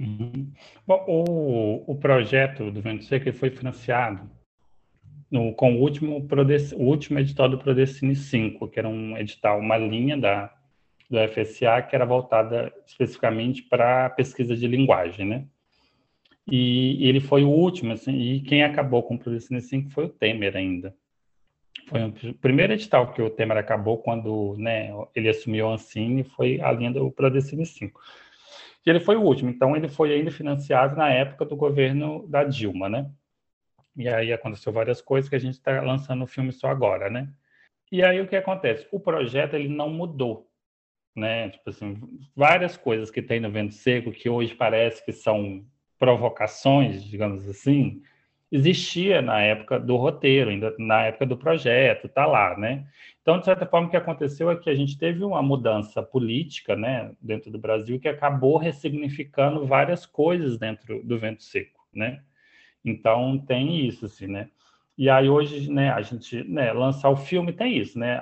[0.00, 0.50] Uhum.
[0.84, 4.28] Bom, o, o projeto do Vento Seco foi financiado
[5.30, 6.26] no, com o último,
[6.74, 10.52] o último edital do Prodecine 5, que era um edital, uma linha da,
[11.08, 15.46] do FSA que era voltada especificamente para pesquisa de linguagem, né?
[16.46, 20.08] E, ele foi o último, assim, e quem acabou com o Prodecine 5 foi o
[20.08, 20.94] Temer ainda.
[21.86, 26.60] Foi o primeiro edital que o Temer acabou quando né, ele assumiu a Ancine, foi
[26.60, 28.00] a linha do Prodecine 5.
[28.84, 32.42] E ele foi o último, então ele foi ainda financiado na época do governo da
[32.44, 33.10] Dilma, né?
[33.96, 37.28] E aí aconteceu várias coisas que a gente está lançando o filme só agora, né?
[37.90, 38.88] E aí o que acontece?
[38.90, 40.50] O projeto ele não mudou,
[41.14, 41.50] né?
[41.50, 42.00] Tipo assim,
[42.34, 45.64] várias coisas que tem no Vento Seco que hoje parece que são
[46.02, 48.02] provocações, digamos assim,
[48.50, 52.88] existia na época do roteiro, ainda na época do projeto, tá lá, né?
[53.22, 56.74] Então, de certa forma, o que aconteceu é que a gente teve uma mudança política,
[56.74, 62.20] né, dentro do Brasil, que acabou ressignificando várias coisas dentro do vento seco, né?
[62.84, 64.48] Então, tem isso, assim, né?
[64.98, 68.20] E aí, hoje, né, a gente, né, lançar o filme tem isso, né?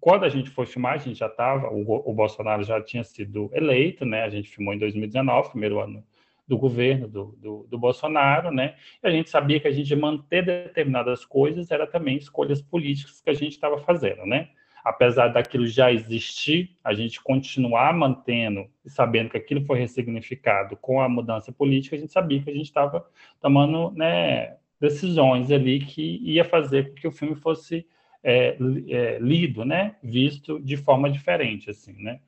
[0.00, 3.50] Quando a gente foi filmar, a gente já estava, o, o Bolsonaro já tinha sido
[3.54, 4.24] eleito, né?
[4.24, 6.04] A gente filmou em 2019, primeiro ano
[6.46, 8.74] do governo do, do, do, Bolsonaro, né?
[9.02, 13.30] E a gente sabia que a gente manter determinadas coisas era também escolhas políticas que
[13.30, 14.48] a gente estava fazendo, né?
[14.84, 21.00] Apesar daquilo já existir, a gente continuar mantendo e sabendo que aquilo foi ressignificado com
[21.00, 23.06] a mudança política, a gente sabia que a gente estava
[23.40, 27.86] tomando né, decisões ali que ia fazer com que o filme fosse
[28.22, 28.56] é,
[28.88, 29.96] é, lido, né?
[30.02, 32.20] Visto de forma diferente, assim, né?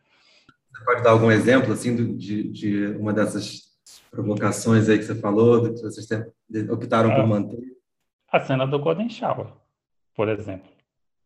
[0.73, 3.66] Você pode dar algum exemplo assim de, de uma dessas
[4.11, 6.09] provocações aí que você falou, que vocês
[6.71, 7.59] optaram por manter?
[8.31, 9.47] A cena do Golden Shower,
[10.15, 10.71] por exemplo.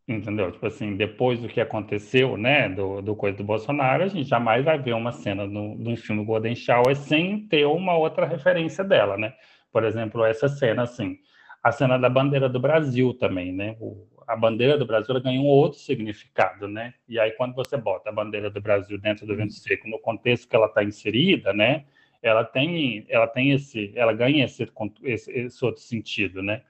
[0.07, 0.51] Entendeu?
[0.51, 4.65] Tipo assim, depois do que aconteceu, né, do, do coisa do Bolsonaro, a gente jamais
[4.65, 8.83] vai ver uma cena no, de um filme Golden Shower sem ter uma outra referência
[8.83, 9.33] dela, né?
[9.73, 11.17] Por exemplo, essa cena, assim,
[11.63, 13.77] a cena da bandeira do Brasil também, né?
[13.79, 16.95] O, a bandeira do Brasil ganha um outro significado, né?
[17.09, 20.49] E aí, quando você bota a bandeira do Brasil dentro do vento seco, no contexto
[20.49, 21.85] que ela está inserida, né?
[22.23, 24.71] Ela tem, ela tem esse, ela ganha esse,
[25.03, 26.63] esse, esse outro sentido, né?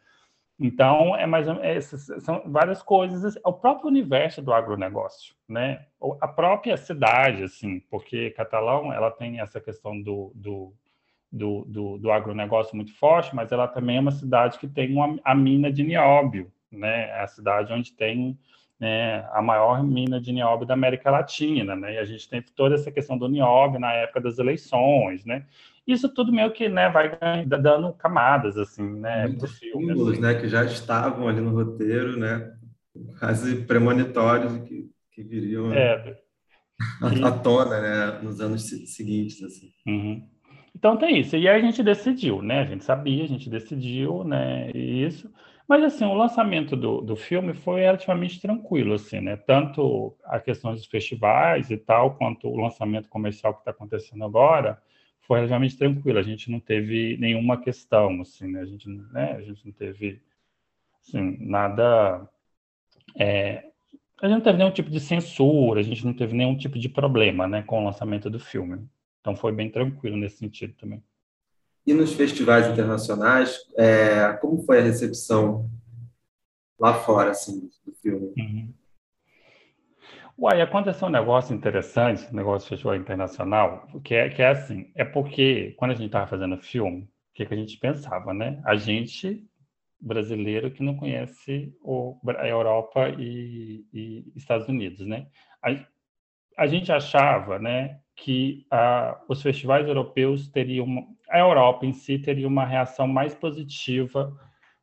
[0.62, 5.86] Então, é mais é, são várias coisas, é o próprio universo do agronegócio, né?
[6.20, 10.74] A própria cidade, assim, porque Catalão, ela tem essa questão do, do,
[11.32, 15.18] do, do, do agronegócio muito forte, mas ela também é uma cidade que tem uma,
[15.24, 17.08] a mina de nióbio, né?
[17.08, 18.38] É a cidade onde tem
[18.80, 21.94] né, a maior mina de nióbio da América Latina, né?
[21.94, 25.44] E a gente tem toda essa questão do nióbio na época das eleições, né?
[25.86, 30.20] Isso tudo meio que, né, vai dando camadas assim, né, para filme, símbolos, assim.
[30.20, 32.52] né, que já estavam ali no roteiro, né,
[33.18, 36.16] quase premonitórios que, que viriam é.
[37.24, 39.72] à tona, né, nos anos seguintes, assim.
[39.86, 40.28] Uhum.
[40.74, 41.36] Então tem isso.
[41.36, 42.60] E aí a gente decidiu, né?
[42.60, 44.70] A gente sabia, a gente decidiu, né?
[44.70, 45.30] Isso.
[45.70, 49.36] Mas, assim, o lançamento do, do filme foi relativamente tranquilo, assim, né?
[49.36, 54.82] Tanto a questão dos festivais e tal, quanto o lançamento comercial que está acontecendo agora,
[55.20, 56.18] foi relativamente tranquilo.
[56.18, 58.62] A gente não teve nenhuma questão, assim, né?
[58.62, 59.34] A gente, né?
[59.34, 60.20] A gente não teve,
[61.00, 62.28] assim, nada...
[63.16, 63.70] É...
[64.20, 66.88] A gente não teve nenhum tipo de censura, a gente não teve nenhum tipo de
[66.88, 68.88] problema, né, com o lançamento do filme.
[69.20, 71.00] Então, foi bem tranquilo nesse sentido também.
[71.86, 75.68] E nos festivais internacionais, é, como foi a recepção
[76.78, 78.32] lá fora, assim, do filme?
[78.38, 78.74] Uhum.
[80.38, 84.90] Uai, aconteceu um negócio interessante, um negócio de festival internacional, que é, que é assim,
[84.94, 88.58] é porque quando a gente estava fazendo filme, o que, que a gente pensava, né?
[88.64, 89.46] A gente,
[90.00, 95.26] brasileiro, que não conhece o, a Europa e, e Estados Unidos, né?
[95.62, 95.76] A,
[96.56, 102.46] a gente achava, né, que ah, os festivais europeus teriam, a Europa em si teria
[102.46, 104.36] uma reação mais positiva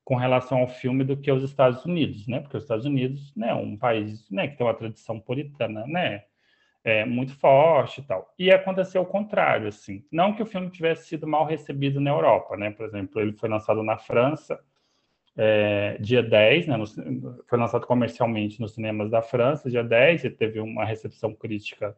[0.03, 2.39] com relação ao filme do que os Estados Unidos, né?
[2.39, 6.23] Porque os Estados Unidos, né, é um país, né, que tem uma tradição puritana, né,
[6.83, 8.33] é, muito forte e tal.
[8.39, 10.03] E aconteceu o contrário, assim.
[10.11, 12.71] Não que o filme tivesse sido mal recebido na Europa, né?
[12.71, 14.59] Por exemplo, ele foi lançado na França
[15.37, 16.77] é, dia 10, né?
[16.77, 16.87] No,
[17.47, 21.95] foi lançado comercialmente nos cinemas da França, dia 10, e teve uma recepção crítica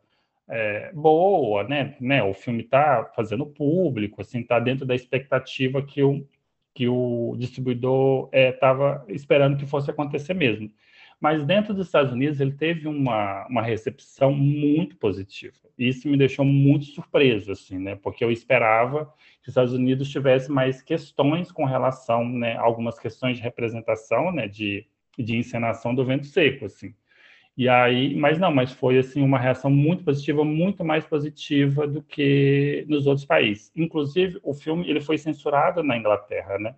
[0.49, 1.95] é, boa, né?
[1.99, 2.23] né?
[2.23, 6.25] O filme está fazendo público, assim, está dentro da expectativa que o
[6.73, 10.71] que o distribuidor estava é, esperando que fosse acontecer mesmo.
[11.19, 15.57] Mas dentro dos Estados Unidos ele teve uma, uma recepção muito positiva.
[15.77, 17.95] Isso me deixou muito surpreso, assim, né?
[17.95, 19.05] Porque eu esperava
[19.41, 24.47] que os Estados Unidos tivesse mais questões com relação, né, algumas questões de representação, né,
[24.47, 24.85] de,
[25.17, 26.93] de encenação do Vento Seco, assim.
[27.59, 32.01] E aí, mas não, mas foi assim uma reação muito positiva, muito mais positiva do
[32.01, 33.69] que nos outros países.
[33.75, 36.73] Inclusive, o filme ele foi censurado na Inglaterra, né?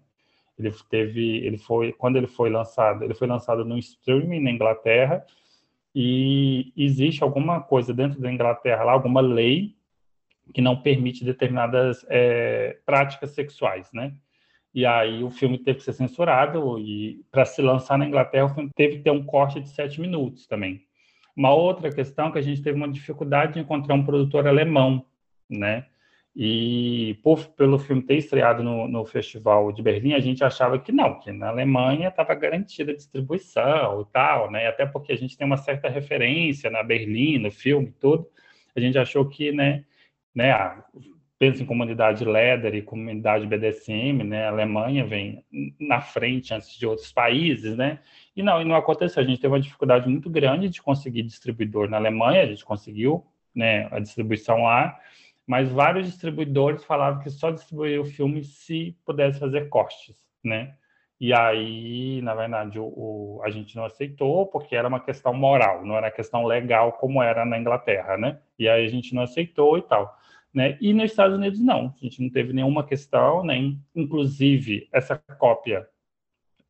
[0.58, 5.24] Ele teve, ele foi quando ele foi lançado, ele foi lançado no streaming na Inglaterra
[5.94, 9.76] e existe alguma coisa dentro da Inglaterra lá, alguma lei
[10.52, 14.16] que não permite determinadas é, práticas sexuais, né?
[14.74, 18.54] E aí o filme teve que ser censurado e para se lançar na Inglaterra o
[18.54, 20.82] filme teve que ter um corte de sete minutos também.
[21.36, 25.06] Uma outra questão é que a gente teve uma dificuldade de encontrar um produtor alemão,
[25.50, 25.86] né?
[26.36, 30.92] E por, pelo filme ter estreado no, no, Festival de Berlim, a gente achava que
[30.92, 34.68] não, que na Alemanha estava garantida a distribuição e tal, né?
[34.68, 38.26] Até porque a gente tem uma certa referência na Berlim, no filme, tudo.
[38.74, 39.84] A gente achou que, né,
[40.34, 40.86] né, ah,
[41.42, 44.46] pensa em comunidade LEDER e comunidade BDSM, né?
[44.46, 45.44] A Alemanha vem
[45.80, 47.98] na frente antes de outros países, né?
[48.36, 49.24] E não, e não aconteceu.
[49.24, 53.26] A gente teve uma dificuldade muito grande de conseguir distribuidor na Alemanha, a gente conseguiu,
[53.56, 54.96] né, a distribuição lá,
[55.48, 60.76] mas vários distribuidores falavam que só distribuía o filme se pudesse fazer cortes, né?
[61.20, 65.84] E aí, na verdade, o, o, a gente não aceitou porque era uma questão moral,
[65.84, 68.40] não era questão legal como era na Inglaterra, né?
[68.60, 70.21] E aí a gente não aceitou e tal.
[70.54, 70.78] Né?
[70.82, 71.94] E nos Estados Unidos, não.
[71.96, 75.88] A gente não teve nenhuma questão, nem, inclusive, essa cópia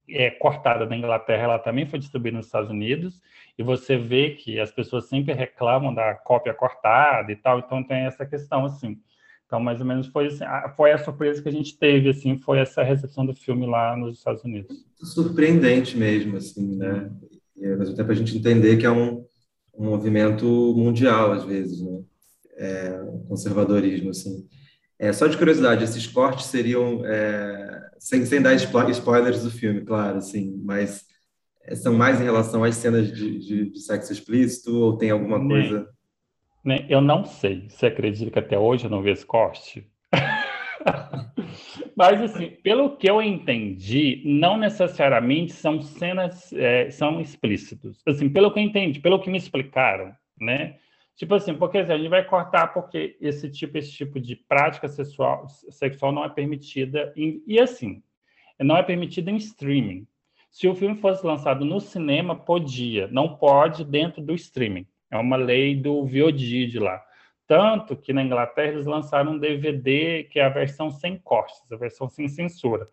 [0.10, 3.22] é, cortada da Inglaterra, ela também foi distribuída nos Estados Unidos,
[3.58, 8.06] e você vê que as pessoas sempre reclamam da cópia cortada e tal, então tem
[8.06, 9.00] essa questão, assim.
[9.46, 10.46] Então, mais ou menos, foi, assim,
[10.78, 14.18] foi a surpresa que a gente teve, assim, foi essa recepção do filme lá nos
[14.18, 14.86] Estados Unidos.
[14.96, 17.12] Surpreendente mesmo, assim, né?
[17.58, 19.26] E, ao mesmo tempo, a gente entender que é um,
[19.74, 22.02] um movimento mundial, às vezes, né?
[22.62, 24.48] É, conservadorismo, assim.
[25.00, 30.20] É, só de curiosidade, esses cortes seriam, é, sem, sem dar spoilers do filme, claro,
[30.20, 31.06] assim, mas
[31.66, 35.40] é, são mais em relação às cenas de, de, de sexo explícito ou tem alguma
[35.40, 35.90] coisa...
[36.64, 37.68] Nem, eu não sei.
[37.68, 39.90] Você acredita que até hoje eu não vi esse corte?
[41.98, 48.02] Mas, assim, pelo que eu entendi, não necessariamente são cenas, é, são explícitos.
[48.08, 50.76] Assim, pelo que eu entendi, pelo que me explicaram, né?
[51.16, 54.88] Tipo assim, porque assim, a gente vai cortar porque esse tipo, esse tipo de prática
[54.88, 57.14] sexual, sexual não é permitida.
[57.16, 58.02] Em, e assim,
[58.60, 60.08] não é permitida em streaming.
[60.50, 63.08] Se o filme fosse lançado no cinema, podia.
[63.08, 64.86] Não pode dentro do streaming.
[65.10, 67.02] É uma lei do VOD de lá.
[67.48, 71.76] Tanto que na Inglaterra eles lançaram um DVD que é a versão sem cortes, a
[71.76, 72.88] versão sem censura.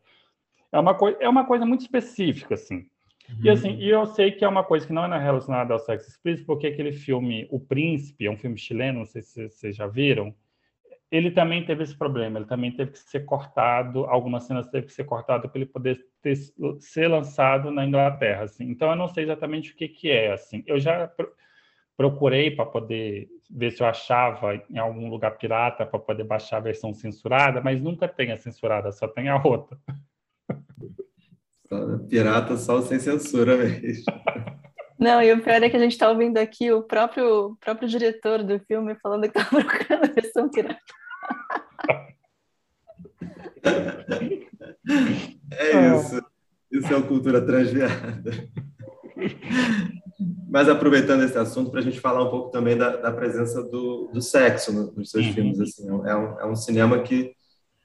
[0.71, 2.87] É uma, coi é uma coisa muito específica, assim.
[3.29, 3.37] Uhum.
[3.43, 6.09] E assim, e eu sei que é uma coisa que não é relacionada ao sexo
[6.09, 9.87] explícito, porque aquele filme O Príncipe, é um filme chileno, não sei se vocês já
[9.87, 10.35] viram,
[11.11, 14.93] ele também teve esse problema, ele também teve que ser cortado, algumas cenas teve que
[14.93, 16.37] ser cortado para ele poder ter,
[16.81, 18.65] ser lançado na Inglaterra, assim.
[18.65, 20.63] Então eu não sei exatamente o que que é, assim.
[20.67, 21.11] Eu já
[21.97, 26.61] procurei para poder ver se eu achava em algum lugar pirata para poder baixar a
[26.61, 29.79] versão censurada, mas nunca tem a censurada, só tem a outra.
[32.09, 34.05] Pirata só sem censura mesmo.
[34.99, 38.43] Não, e o pior é que a gente está ouvindo aqui o próprio, próprio diretor
[38.43, 40.79] do filme falando que está procurando a versão pirata.
[45.53, 46.23] É isso.
[46.71, 48.31] Isso é uma cultura transviada.
[50.49, 54.11] Mas aproveitando esse assunto, para a gente falar um pouco também da, da presença do,
[54.13, 55.33] do sexo nos seus uhum.
[55.33, 55.61] filmes.
[55.61, 57.33] Assim, é, um, é um cinema que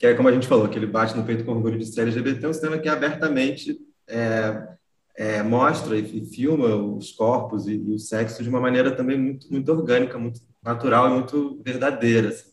[0.04, 2.02] que é como a gente falou, que ele bate no peito com orgulho de ser
[2.02, 4.68] LGBT, é um cinema que abertamente é,
[5.16, 9.50] é, mostra e, filma os corpos e, e, o sexo de uma maneira também muito,
[9.50, 12.28] muito orgânica, muito natural e muito verdadeira.
[12.28, 12.52] Assim.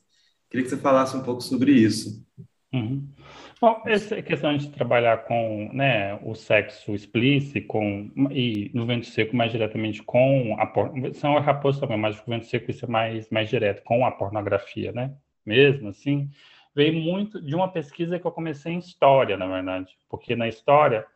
[0.49, 2.25] Queria que você falasse um pouco sobre isso.
[2.73, 3.09] Uhum.
[3.61, 9.35] Bom, essa questão de trabalhar com né, o sexo explícito com, e no vento seco
[9.35, 12.89] mais diretamente com a pornografia, são a raposa também, mas o vento seco isso é
[12.89, 15.13] mais, mais direto, com a pornografia, né?
[15.45, 16.31] Mesmo assim,
[16.75, 21.07] veio muito de uma pesquisa que eu comecei em história, na verdade, porque na história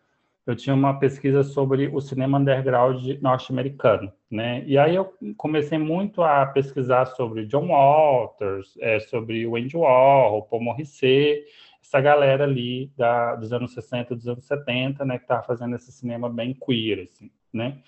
[0.47, 4.63] eu tinha uma pesquisa sobre o cinema underground norte-americano, né?
[4.67, 10.63] E aí eu comecei muito a pesquisar sobre John Walters, é, sobre Andy Warhol, Paul
[10.63, 11.45] Morrissey,
[11.83, 15.93] essa galera ali da, dos anos 60, dos anos 70, né, que estava fazendo esse
[15.93, 17.79] cinema bem queer, assim, né?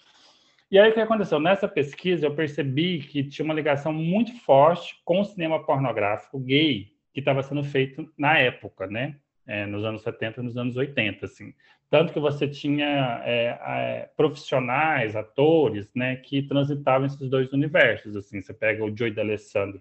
[0.71, 1.39] E aí o que aconteceu?
[1.39, 6.95] Nessa pesquisa eu percebi que tinha uma ligação muito forte com o cinema pornográfico gay,
[7.17, 9.17] que estava sendo feito na época, né?
[9.47, 11.55] é, nos anos 70 e nos anos 80, assim.
[11.89, 18.43] Tanto que você tinha é, é, profissionais, atores, né, que transitavam esses dois universos, assim.
[18.43, 19.81] Você pega o Joey D'Alessandro,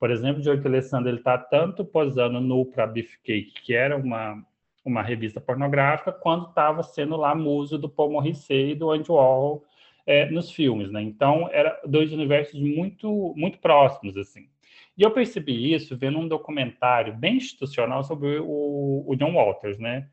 [0.00, 4.42] por exemplo, o Joey D'Alessandro, ele está tanto posando nu para Beefcake, que era uma,
[4.84, 9.64] uma revista pornográfica, quanto estava sendo lá muso do Paul Morrissey e do Andy Warhol
[10.04, 11.02] é, nos filmes, né?
[11.02, 14.48] Então, eram dois universos muito, muito próximos, assim.
[14.96, 20.08] E eu percebi isso vendo um documentário bem institucional sobre o, o John Walters, né?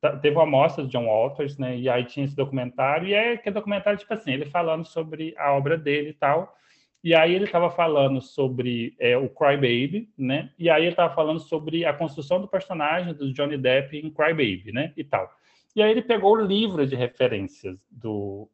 [0.00, 1.76] Tá, teve uma amostra do John Walters, né?
[1.76, 5.34] E aí tinha esse documentário, e é que é documentário, tipo assim, ele falando sobre
[5.36, 6.56] a obra dele e tal.
[7.04, 10.50] E aí ele estava falando sobre é, o Cry Baby, né?
[10.58, 14.30] E aí ele estava falando sobre a construção do personagem do Johnny Depp em Cry
[14.30, 14.92] Baby, né?
[14.96, 15.28] E tal.
[15.74, 18.48] E aí ele pegou o livro de referências do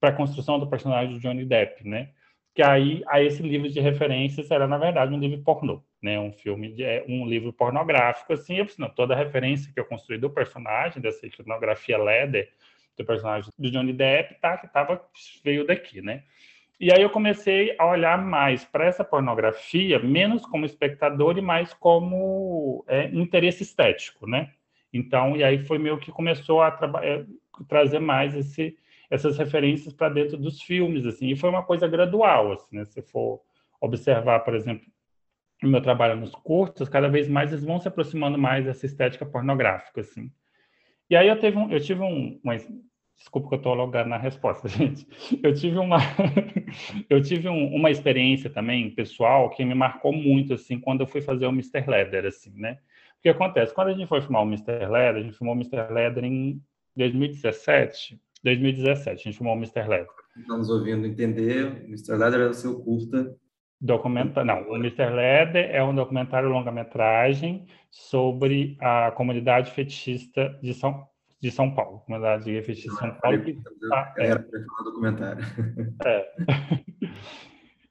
[0.00, 2.10] para a construção do personagem do Johnny Depp, né?
[2.54, 6.18] Que aí, aí esse livro de referências era, na verdade, um livro pornô, né?
[6.18, 9.84] Um filme, de, é, um livro pornográfico, assim, eu não, toda a referência que eu
[9.84, 12.50] construí do personagem, dessa iconografia leather,
[12.96, 15.00] do personagem do Johnny Depp, tá, que tava,
[15.44, 16.24] veio daqui, né?
[16.80, 21.74] E aí eu comecei a olhar mais para essa pornografia, menos como espectador e mais
[21.74, 24.52] como é, interesse estético, né?
[24.92, 27.24] Então, e aí foi meio que começou a é,
[27.68, 28.76] trazer mais esse
[29.10, 32.84] essas referências para dentro dos filmes, assim, e foi uma coisa gradual, assim, né?
[32.84, 33.40] Se for
[33.80, 34.86] observar, por exemplo,
[35.62, 39.26] o meu trabalho nos curtos, cada vez mais eles vão se aproximando mais dessa estética
[39.26, 40.30] pornográfica, assim.
[41.10, 42.54] E aí eu, teve um, eu tive um, uma,
[43.18, 45.06] desculpa que eu estou alongando na resposta, gente.
[45.42, 45.98] Eu tive uma,
[47.10, 51.20] eu tive um, uma experiência também pessoal que me marcou muito, assim, quando eu fui
[51.20, 51.84] fazer o Mr.
[51.86, 52.78] Leather, assim, né?
[53.18, 53.74] O que acontece?
[53.74, 54.86] Quando a gente foi filmar o Mr.
[54.86, 55.92] Leather, a gente filmou o Mr.
[55.92, 56.62] Leather em
[56.96, 59.88] 2017, 2017, a gente filmou o Mr.
[59.88, 60.08] Leather.
[60.36, 62.16] Estamos ouvindo entender, o Mr.
[62.16, 63.34] Leather é o seu curta.
[63.80, 64.44] Documenta...
[64.44, 65.10] Não, o Mr.
[65.10, 71.06] Leather é um documentário longa-metragem sobre a comunidade fetista de São,
[71.40, 73.40] de São Paulo, comunidade fetista de São Paulo.
[73.42, 73.58] Que...
[73.92, 74.28] Ah, é.
[74.30, 75.44] falar documentário.
[76.04, 76.28] É.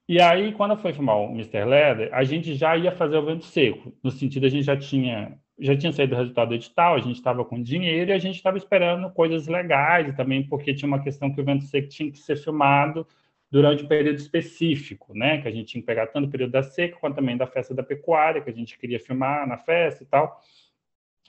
[0.09, 1.65] E aí, quando fui filmar o Mr.
[1.65, 5.37] Leather, a gente já ia fazer o vento seco, no sentido a gente já tinha
[5.59, 8.35] já tinha saído o resultado do edital, a gente estava com dinheiro e a gente
[8.35, 12.19] estava esperando coisas legais também, porque tinha uma questão que o vento seco tinha que
[12.19, 13.07] ser filmado
[13.49, 15.41] durante um período específico, né?
[15.41, 17.73] Que a gente tinha que pegar tanto o período da seca quanto também da festa
[17.73, 20.39] da pecuária, que a gente queria filmar na festa e tal.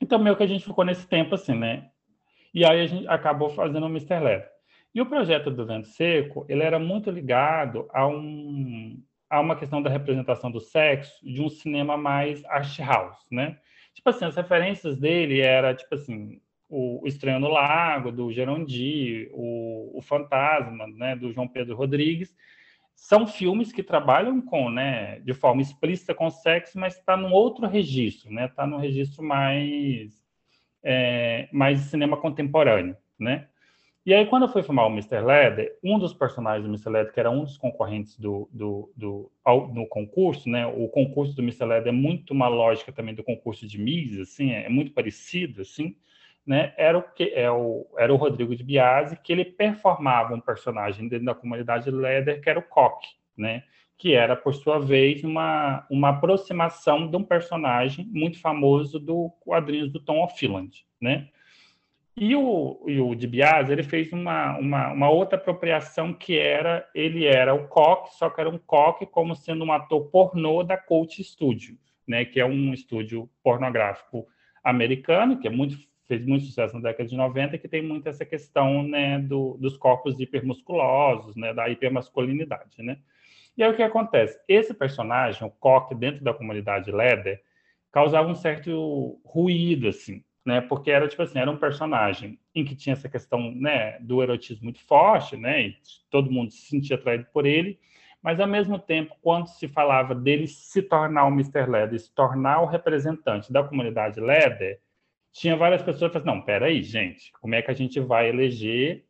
[0.00, 1.88] Então, meio que a gente ficou nesse tempo assim, né?
[2.52, 4.20] E aí a gente acabou fazendo o Mr.
[4.20, 4.50] Leather.
[4.94, 9.82] E o projeto do Vento Seco, ele era muito ligado a, um, a uma questão
[9.82, 13.58] da representação do sexo de um cinema mais art house, né?
[13.98, 19.98] Tipo assim, as referências dele era, tipo assim, o, Estranho no Lago, do Gerondi, o,
[19.98, 22.32] o Fantasma, né, do João Pedro Rodrigues,
[22.94, 27.66] são filmes que trabalham com, né, de forma explícita com sexo, mas está num outro
[27.66, 30.24] registro, né, está num registro mais,
[30.80, 33.48] é, mais cinema contemporâneo, né.
[34.08, 35.20] E aí, quando eu fui filmar o Mr.
[35.20, 36.88] Leather, um dos personagens do Mr.
[36.88, 40.66] Leather, que era um dos concorrentes do, do, do, ao, concurso, né?
[40.66, 41.66] O concurso do Mr.
[41.66, 45.94] Leather é muito uma lógica também do concurso de Miss, assim, é muito parecido, assim,
[46.46, 46.72] né?
[46.78, 51.06] Era o que é o, era o Rodrigo de Biasi, que ele performava um personagem
[51.06, 53.62] dentro da comunidade Leather, que era o Coque, né?
[53.98, 59.92] Que era, por sua vez, uma, uma aproximação de um personagem muito famoso do quadrinhos
[59.92, 61.28] do Tom O'Philland, né?
[62.20, 67.24] E o, e o DiBiase, ele fez uma, uma, uma, outra apropriação que era, ele
[67.24, 71.22] era o coque, só que era um coque como sendo um ator pornô da Coach
[71.22, 74.26] Studio, né, que é um estúdio pornográfico
[74.64, 78.24] americano, que é muito, fez muito sucesso na década de 90, que tem muito essa
[78.24, 82.82] questão né, do, dos corpos hipermusculosos, né, da hipermasculinidade.
[82.82, 82.98] Né?
[83.56, 84.40] E aí o que acontece?
[84.48, 87.40] Esse personagem, o coque, dentro da comunidade Leather,
[87.92, 90.60] causava um certo ruído, assim, né?
[90.60, 94.64] Porque era tipo assim, era um personagem em que tinha essa questão, né, do erotismo
[94.64, 95.68] muito forte, né?
[95.68, 95.76] E
[96.10, 97.78] todo mundo se sentia atraído por ele,
[98.22, 101.66] mas ao mesmo tempo, quando se falava dele se tornar o Mr.
[101.66, 104.80] Leather, se tornar o representante da comunidade Leather,
[105.32, 109.04] tinha várias pessoas que falavam, não, peraí, gente, como é que a gente vai eleger,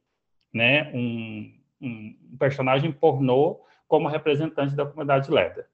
[0.52, 5.66] né, um, um personagem pornô como representante da comunidade Leather?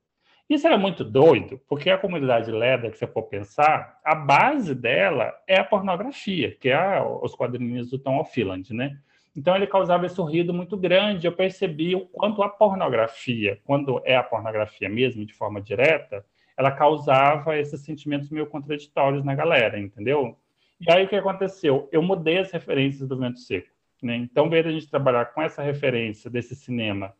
[0.48, 5.32] Isso era muito doido, porque a comunidade LEDA, que você for pensar, a base dela
[5.48, 8.98] é a pornografia, que é os quadrinhos do Tom O'Philland, né?
[9.36, 11.26] Então ele causava esse ruído muito grande.
[11.26, 16.24] Eu percebi o quanto a pornografia, quando é a pornografia mesmo, de forma direta,
[16.56, 20.38] ela causava esses sentimentos meio contraditórios na galera, entendeu?
[20.80, 21.88] E aí o que aconteceu?
[21.90, 23.68] Eu mudei as referências do Vento Seco.
[24.02, 24.16] Né?
[24.16, 27.14] Então, veio a gente trabalhar com essa referência desse cinema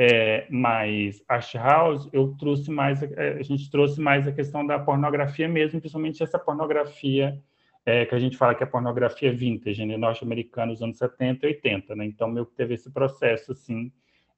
[0.00, 4.78] é, mais art house, eu trouxe mais, é, a gente trouxe mais a questão da
[4.78, 7.36] pornografia mesmo, principalmente essa pornografia
[7.84, 11.48] é, que a gente fala que é pornografia vintage, né, norte-americana dos anos 70 e
[11.48, 12.04] 80, né?
[12.04, 13.90] Então, que teve esse processo, assim,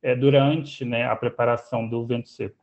[0.02, 2.56] é, durante né, a preparação do Vento Seco.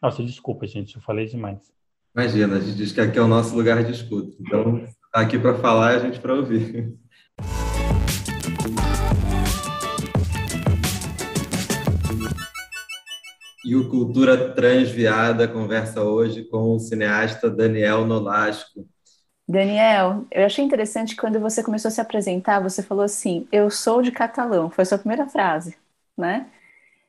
[0.00, 1.72] Nossa, desculpa, gente, eu falei demais.
[2.14, 4.36] Imagina, a gente diz que aqui é o nosso lugar de escuta.
[4.38, 6.96] Então, tá aqui para falar e a gente para ouvir.
[13.70, 18.84] E o Cultura Transviada conversa hoje com o cineasta Daniel Nolasco.
[19.48, 24.02] Daniel, eu achei interessante quando você começou a se apresentar, você falou assim: Eu sou
[24.02, 24.70] de catalão.
[24.70, 25.76] Foi a sua primeira frase,
[26.18, 26.48] né?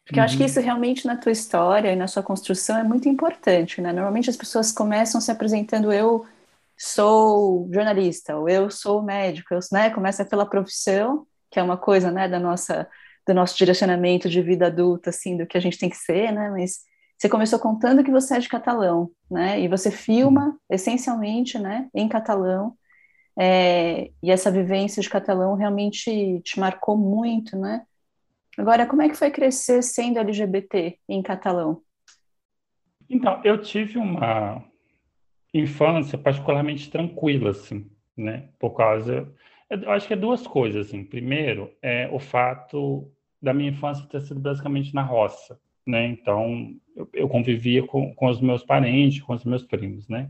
[0.06, 0.24] Porque uhum.
[0.24, 0.50] eu acho que uhum.
[0.50, 3.92] isso realmente na tua história e na sua construção é muito importante, né?
[3.92, 6.28] Normalmente as pessoas começam se apresentando: Eu
[6.78, 9.90] sou jornalista, ou eu sou médico, eu, né?
[9.90, 12.88] Começa pela profissão, que é uma coisa, né, da nossa
[13.32, 16.50] do nosso direcionamento de vida adulta, assim, do que a gente tem que ser, né?
[16.50, 16.82] Mas
[17.18, 19.60] você começou contando que você é de catalão, né?
[19.60, 22.76] E você filma essencialmente, né, em catalão.
[23.40, 27.84] É, e essa vivência de catalão realmente te marcou muito, né?
[28.58, 31.82] Agora, como é que foi crescer sendo LGBT em catalão?
[33.10, 34.62] Então, eu tive uma
[35.54, 38.50] infância particularmente tranquila, assim, né?
[38.60, 39.34] Por causa
[39.72, 41.04] eu acho que é duas coisas, assim.
[41.04, 43.10] Primeiro, é o fato
[43.42, 46.06] da minha infância ter sido basicamente na roça, né?
[46.06, 50.30] Então, eu, eu convivia com, com os meus parentes, com os meus primos, né?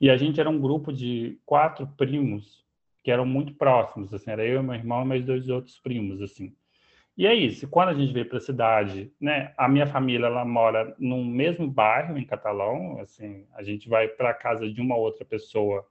[0.00, 2.64] E a gente era um grupo de quatro primos
[3.02, 6.54] que eram muito próximos, assim, era eu, meu irmão e mais dois outros primos, assim.
[7.16, 10.44] E é isso, quando a gente veio para a cidade, né, a minha família, ela
[10.44, 14.96] mora no mesmo bairro, em Catalão, assim, a gente vai para a casa de uma
[14.96, 15.86] outra pessoa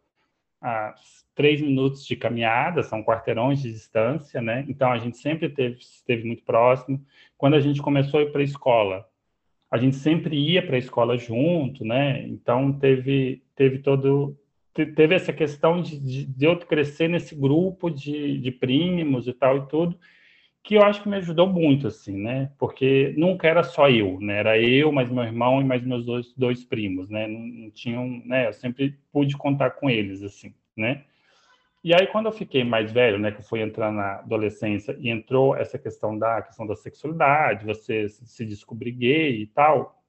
[0.65, 0.95] a
[1.35, 4.65] três minutos de caminhada, são quarteirões de distância, né?
[4.67, 7.05] Então a gente sempre teve, esteve muito próximo.
[7.37, 9.07] Quando a gente começou a ir para a escola,
[9.69, 12.25] a gente sempre ia para a escola junto, né?
[12.27, 14.37] Então teve teve todo
[14.73, 19.57] teve essa questão de, de, de eu crescer nesse grupo de, de primos e tal
[19.57, 19.97] e tudo,
[20.65, 22.51] que eu acho que me ajudou muito, assim, né?
[22.57, 24.39] Porque nunca era só eu, né?
[24.39, 27.27] Era eu, mais meu irmão e mais meus dois, dois primos, né?
[27.27, 28.47] Não, não tinham, né?
[28.47, 31.03] Eu sempre pude contar com eles, assim, né?
[31.83, 35.07] E aí, quando eu fiquei mais velho, né, que eu fui entrar na adolescência e
[35.07, 40.03] entrou essa questão da questão da sexualidade, você se descobrir gay e tal,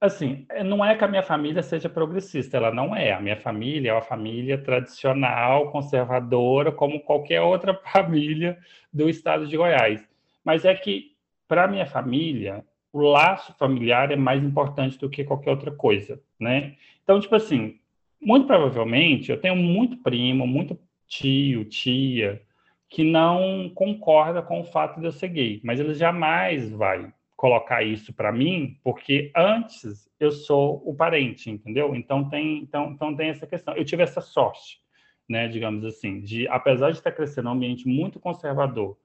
[0.00, 3.12] assim, não é que a minha família seja progressista, ela não é.
[3.12, 8.58] A minha família é uma família tradicional, conservadora, como qualquer outra família
[8.92, 10.06] do estado de Goiás.
[10.44, 11.12] Mas é que,
[11.48, 16.76] para minha família, o laço familiar é mais importante do que qualquer outra coisa, né?
[17.02, 17.78] Então, tipo assim,
[18.20, 22.42] muito provavelmente eu tenho muito primo, muito tio, tia,
[22.88, 27.82] que não concorda com o fato de eu ser gay, mas ele jamais vai colocar
[27.82, 31.94] isso para mim, porque antes eu sou o parente, entendeu?
[31.94, 33.76] Então tem, então, então tem essa questão.
[33.76, 34.80] Eu tive essa sorte,
[35.28, 38.96] né, digamos assim, de apesar de estar crescendo num ambiente muito conservador,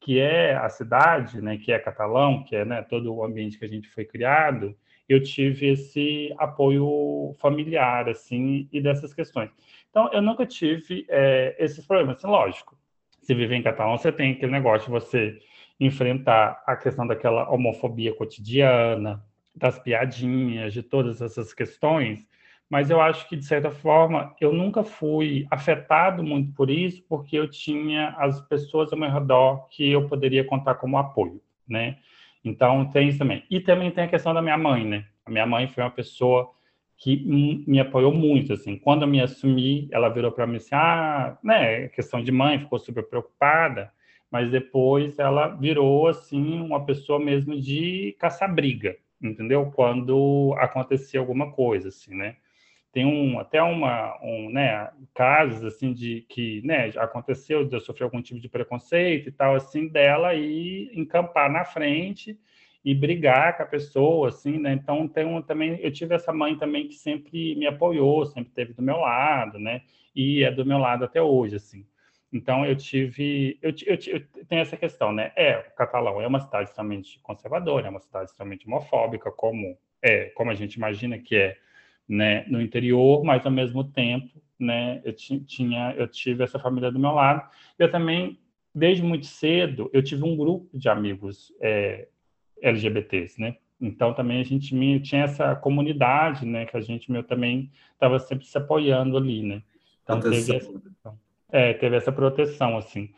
[0.00, 3.64] que é a cidade, né, que é Catalão, que é né, todo o ambiente que
[3.64, 4.76] a gente foi criado,
[5.08, 9.50] eu tive esse apoio familiar, assim, e dessas questões.
[9.90, 12.16] Então, eu nunca tive é, esses problemas.
[12.16, 12.78] Assim, lógico,
[13.20, 15.38] se viver em Catalão, você tem aquele negócio você
[15.84, 19.22] enfrentar a questão daquela homofobia cotidiana,
[19.54, 22.26] das piadinhas, de todas essas questões,
[22.70, 27.38] mas eu acho que, de certa forma, eu nunca fui afetado muito por isso, porque
[27.38, 31.98] eu tinha as pessoas ao meu redor que eu poderia contar como apoio, né?
[32.42, 33.44] Então, tem isso também.
[33.50, 35.04] E também tem a questão da minha mãe, né?
[35.26, 36.50] A minha mãe foi uma pessoa
[36.96, 37.16] que
[37.66, 38.78] me apoiou muito, assim.
[38.78, 42.78] Quando eu me assumi, ela virou para mim assim, ah, né, questão de mãe, ficou
[42.78, 43.92] super preocupada,
[44.32, 49.70] mas depois ela virou assim uma pessoa mesmo de caçar briga, entendeu?
[49.74, 52.36] Quando acontecia alguma coisa, assim, né?
[52.92, 58.04] Tem um até uma um, né, casos assim de que, né, aconteceu de eu sofrer
[58.04, 62.38] algum tipo de preconceito e tal assim dela e encampar na frente
[62.84, 64.72] e brigar com a pessoa, assim, né?
[64.72, 68.72] Então tem um, também eu tive essa mãe também que sempre me apoiou, sempre esteve
[68.72, 69.82] do meu lado, né?
[70.14, 71.86] E é do meu lado até hoje, assim.
[72.32, 73.58] Então, eu tive.
[73.60, 75.32] Eu, eu, eu, tenho essa questão, né?
[75.36, 80.26] É, o Catalão é uma cidade extremamente conservadora, é uma cidade extremamente homofóbica, como é,
[80.30, 81.56] como a gente imagina que é
[82.08, 84.28] né, no interior, mas ao mesmo tempo,
[84.58, 87.48] né, eu tinha, eu tive essa família do meu lado.
[87.78, 88.38] Eu também,
[88.74, 92.08] desde muito cedo, eu tive um grupo de amigos é,
[92.60, 93.56] LGBTs, né?
[93.80, 94.68] Então também a gente
[95.00, 99.62] tinha essa comunidade, né, que a gente meu também estava sempre se apoiando ali, né?
[100.02, 100.72] Então teve essa,
[101.52, 103.10] é, teve essa proteção, assim.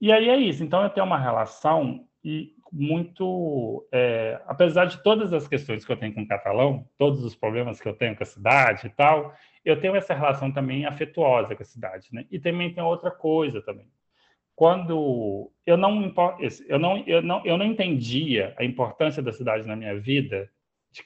[0.00, 0.62] E aí é isso.
[0.62, 5.96] Então, eu tenho uma relação e muito, é, apesar de todas as questões que eu
[5.96, 9.32] tenho com o catalão, todos os problemas que eu tenho com a cidade e tal,
[9.64, 12.26] eu tenho essa relação também afetuosa com a cidade, né?
[12.30, 13.88] E também tem outra coisa também.
[14.54, 16.12] Quando eu não
[16.68, 20.50] eu não eu não eu não entendia a importância da cidade na minha vida,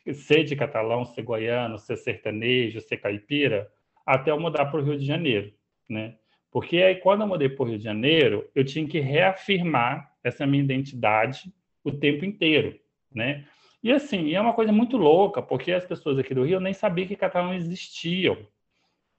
[0.07, 3.69] de ser de catalão, ser goiano, ser sertanejo, ser caipira,
[4.07, 5.53] até eu mudar para o Rio de Janeiro,
[5.89, 6.15] né?
[6.51, 10.47] Porque aí, quando eu mudei para o Rio de Janeiro, eu tinha que reafirmar essa
[10.47, 11.53] minha identidade
[11.85, 12.79] o tempo inteiro,
[13.15, 13.47] né?
[13.83, 17.09] E assim, é uma coisa muito louca, porque as pessoas aqui do Rio nem sabiam
[17.09, 18.37] que catalão existiam.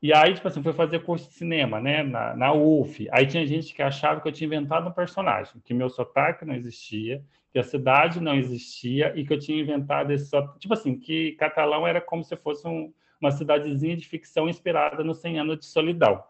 [0.02, 3.08] E aí, tipo assim, fui fazer curso de cinema, né, na, na UF.
[3.12, 6.56] Aí tinha gente que achava que eu tinha inventado um personagem, que meu sotaque não
[6.56, 11.34] existia, que a cidade não existia e que eu tinha inventado esse tipo assim, que
[11.34, 15.66] catalão era como se fosse um, uma cidadezinha de ficção inspirada no 100 anos de
[15.66, 16.24] solidão.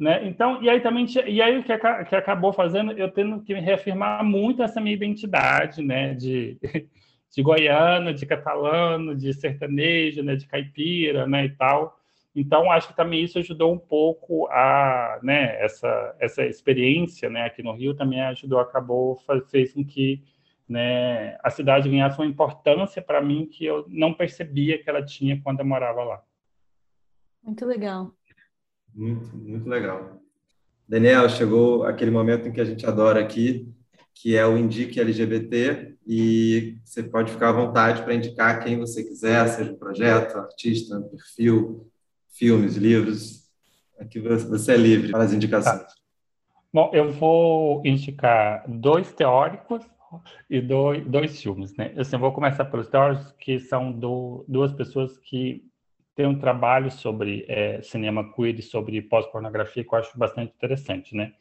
[0.00, 0.26] Né?
[0.26, 1.76] Então, e aí também, e aí o que,
[2.08, 6.56] que acabou fazendo, eu tendo que reafirmar muito essa minha identidade, né, de,
[7.30, 12.00] de goiano, de catalano, de sertanejo, né, de caipira, né, e tal.
[12.34, 17.62] Então, acho que também isso ajudou um pouco a, né, essa, essa experiência, né, aqui
[17.62, 19.18] no Rio também ajudou, acabou,
[19.50, 20.22] fez com que,
[20.66, 25.38] né, a cidade ganhasse uma importância para mim que eu não percebia que ela tinha
[25.42, 26.22] quando eu morava lá.
[27.42, 28.14] Muito legal.
[28.94, 30.20] Muito, muito legal.
[30.88, 33.72] Daniel, chegou aquele momento em que a gente adora aqui,
[34.14, 39.04] que é o Indique LGBT, e você pode ficar à vontade para indicar quem você
[39.04, 41.88] quiser, seja projeto, artista, perfil,
[42.28, 43.48] filmes, livros.
[43.98, 45.80] Aqui você é livre para as indicações.
[45.82, 45.88] Tá.
[46.72, 49.84] Bom, eu vou indicar dois teóricos
[50.48, 51.92] e dois, dois filmes, né?
[51.96, 55.64] Assim, eu vou começar pelos teóricos, que são do, duas pessoas que
[56.14, 61.14] tem um trabalho sobre é, cinema queer e sobre pós-pornografia que eu acho bastante interessante,
[61.14, 61.32] né?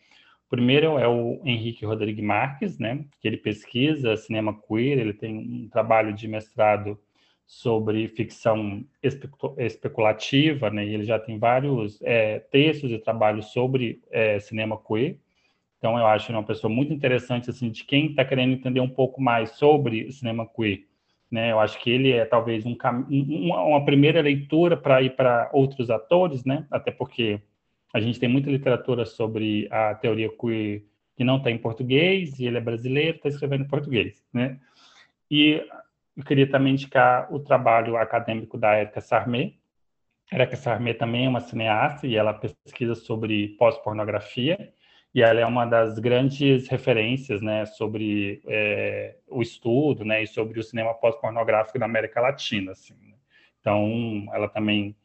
[0.48, 3.06] O primeiro é o Henrique Rodrigues Marques, né?
[3.20, 7.00] Que ele pesquisa cinema queer, ele tem um trabalho de mestrado
[7.46, 8.86] sobre ficção
[9.58, 10.86] especulativa, né?
[10.86, 15.18] E ele já tem vários é, textos e trabalhos sobre é, cinema queer.
[15.78, 18.90] Então, eu acho ele uma pessoa muito interessante, assim, de quem está querendo entender um
[18.90, 20.89] pouco mais sobre cinema queer
[21.32, 21.52] né?
[21.52, 22.76] Eu acho que ele é talvez um,
[23.10, 26.66] uma primeira leitura para ir para outros atores, né?
[26.72, 27.42] Até porque
[27.94, 30.84] a gente tem muita literatura sobre a teoria queer
[31.16, 34.58] que não está em português, e ele é brasileiro, está escrevendo em português, né?
[35.30, 35.62] E
[36.16, 39.54] eu queria também indicar o trabalho acadêmico da Erika Sarmé.
[40.32, 44.74] Erika Sarmé também é uma cineasta e ela pesquisa sobre pós-pornografia
[45.14, 50.60] e ela é uma das grandes referências né, sobre é, o estudo né, e sobre
[50.60, 52.74] o cinema pós-pornográfico da América Latina.
[52.74, 53.16] Assim, né?
[53.60, 54.96] Então, ela também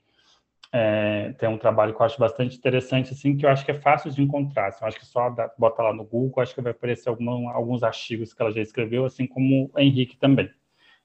[0.70, 3.80] é, tem um trabalho que eu acho bastante interessante, assim, que eu acho que é
[3.80, 4.68] fácil de encontrar.
[4.68, 7.48] Assim, eu acho que só dá, bota lá no Google, acho que vai aparecer algum,
[7.48, 10.50] alguns artigos que ela já escreveu, assim como o Henrique também.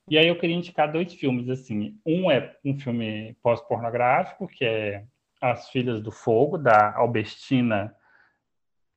[0.10, 1.98] E aí eu queria indicar dois filmes, assim.
[2.06, 5.06] Um é um filme pós-pornográfico, que é
[5.40, 7.96] As Filhas do Fogo, da Albertina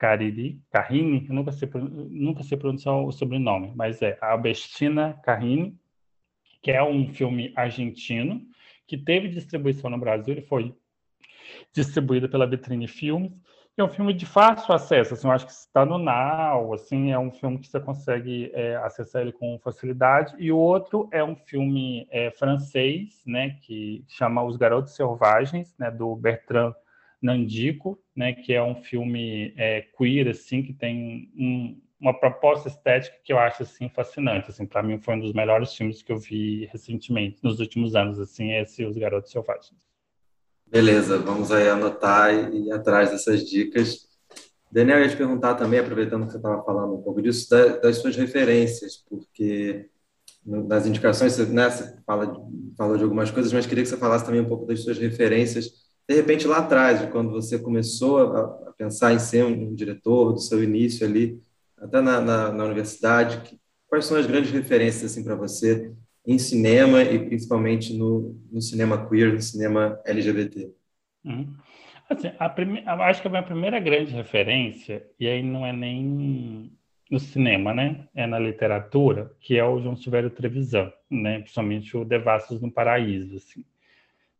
[0.02, 1.70] Cariri, Carrini, eu nunca sei,
[2.10, 5.78] nunca sei pronunciar o sobrenome, mas é Albertina Carrini,
[6.60, 8.42] que é um filme argentino
[8.84, 10.74] que teve distribuição no Brasil, ele foi
[11.72, 13.30] distribuído pela Vitrine Filmes,
[13.76, 17.18] é um filme de fácil acesso, assim, eu acho que está no Now, assim, é
[17.18, 21.36] um filme que você consegue é, acessar ele com facilidade, e o outro é um
[21.36, 26.74] filme é, francês, né, que chama Os Garotos Selvagens, né, do Bertrand
[27.22, 33.16] Nandico, né, que é um filme é, queer, assim, que tem um, uma proposta estética
[33.22, 36.18] que eu acho, assim, fascinante, assim, para mim foi um dos melhores filmes que eu
[36.18, 39.80] vi recentemente, nos últimos anos, assim, esse Os Garotos Selvagens.
[40.66, 44.08] Beleza, vamos aí anotar e ir atrás dessas dicas.
[44.70, 47.48] Daniel, eu ia te perguntar também, aproveitando que você estava falando um pouco disso,
[47.82, 49.90] das suas referências, porque
[50.44, 52.34] nas indicações né, você fala,
[52.76, 55.81] falou de algumas coisas, mas queria que você falasse também um pouco das suas referências
[56.08, 60.40] de repente lá atrás, quando você começou a, a, pensar em ser um diretor, do
[60.40, 61.40] seu início ali,
[61.76, 65.92] até na, na, na universidade, que, quais são as grandes referências assim para você
[66.26, 70.70] em cinema e principalmente no, no cinema queer, no cinema LGBT?
[71.24, 71.54] Uhum.
[72.08, 72.82] Assim, prime...
[72.86, 76.72] acho que a minha primeira grande referência, e aí não é nem
[77.10, 78.08] no cinema, né?
[78.14, 81.40] É na literatura, que é o João Silvério Trevisan, né?
[81.40, 83.64] Principalmente o Devassos no Paraíso, assim.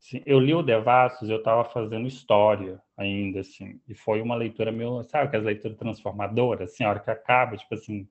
[0.02, 4.72] Sim, eu li o Devassos, eu estava fazendo história ainda, assim, e foi uma leitura
[4.72, 8.08] meio, sabe, aquelas leituras transformadoras, assim, a hora que acaba, tipo assim,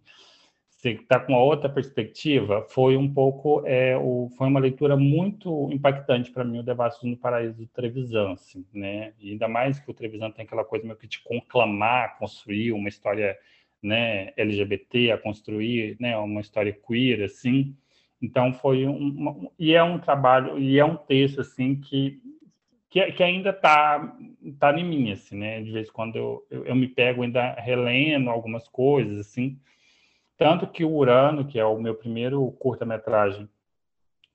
[0.69, 5.69] você está com uma outra perspectiva, foi um pouco, é, o, foi uma leitura muito
[5.69, 9.91] impactante para mim, o Devassos no Paraíso do Trevisan, assim, né, e ainda mais que
[9.91, 13.37] o Trevisan tem aquela coisa meio que te conclamar, construir uma história
[13.83, 17.75] né, LGBT, a construir né, uma história queer, assim.
[18.21, 22.21] Então foi um, e é um trabalho e é um texto assim que
[22.91, 24.17] que, que ainda está
[24.59, 25.61] tá em mim, assim, né?
[25.61, 29.57] De vez em quando eu, eu, eu, me pego ainda relendo algumas coisas, assim.
[30.37, 33.47] Tanto que o Urano, que é o meu primeiro curta-metragem,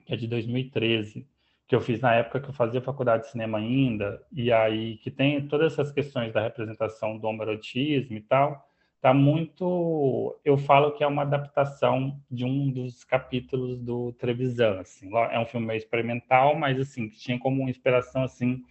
[0.07, 1.29] que é de 2013,
[1.69, 5.11] que eu fiz na época que eu fazia faculdade de cinema ainda, e aí que
[5.11, 8.66] tem todas essas questões da representação do homoerotismo e tal,
[9.01, 15.11] tá muito, eu falo que é uma adaptação de um dos capítulos do Trevisan, assim.
[15.31, 18.63] É um filme meio experimental, mas assim, que tinha como inspiração assim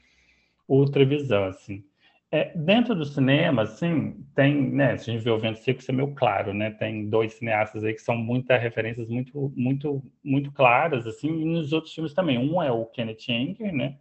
[0.67, 1.83] o Trevisan, assim.
[2.31, 5.91] É, dentro do cinema, assim, tem, né, se a gente vê o Vento Seco, isso
[5.91, 10.51] é meio claro, né, tem dois cineastas aí que são muitas referências muito, muito, muito
[10.51, 12.37] claras, assim, e nos outros filmes também.
[12.37, 13.97] Um é o Kenneth Anger, né,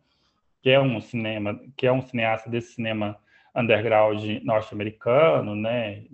[0.62, 3.16] que é um cinema, que é um cineasta desse cinema
[3.54, 6.04] underground norte-americano, né,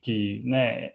[0.00, 0.92] que, né,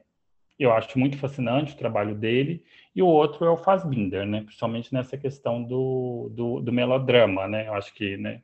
[0.58, 2.64] eu acho muito fascinante o trabalho dele,
[2.96, 7.68] e o outro é o Fassbinder, né, principalmente nessa questão do, do, do melodrama, né,
[7.68, 8.42] eu acho que, né,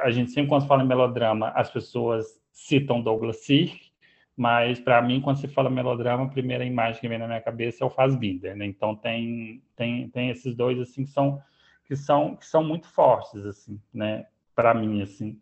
[0.00, 3.92] a gente sempre, quando fala em melodrama, as pessoas citam Douglas Sirk,
[4.36, 7.84] mas para mim, quando se fala melodrama, a primeira imagem que vem na minha cabeça
[7.84, 8.66] é o Fassbinder, né?
[8.66, 11.40] Então tem, tem, tem esses dois assim que são
[11.84, 14.26] que são que são muito fortes assim, né?
[14.54, 15.38] Para mim assim.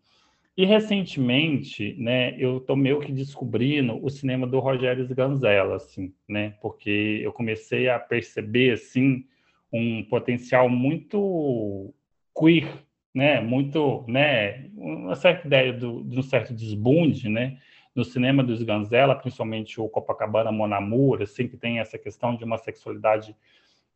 [0.57, 6.55] E recentemente, né, eu tô meio que descobrindo o cinema do Rogério Sganzella, assim, né?
[6.61, 9.25] Porque eu comecei a perceber assim
[9.71, 11.93] um potencial muito
[12.37, 12.67] queer
[13.13, 17.57] né, muito, né, uma certa ideia do, de um certo desbunde, né,
[17.93, 22.57] no cinema dos Ganzella, principalmente o Copacabana Monamur, assim, que tem essa questão de uma
[22.57, 23.35] sexualidade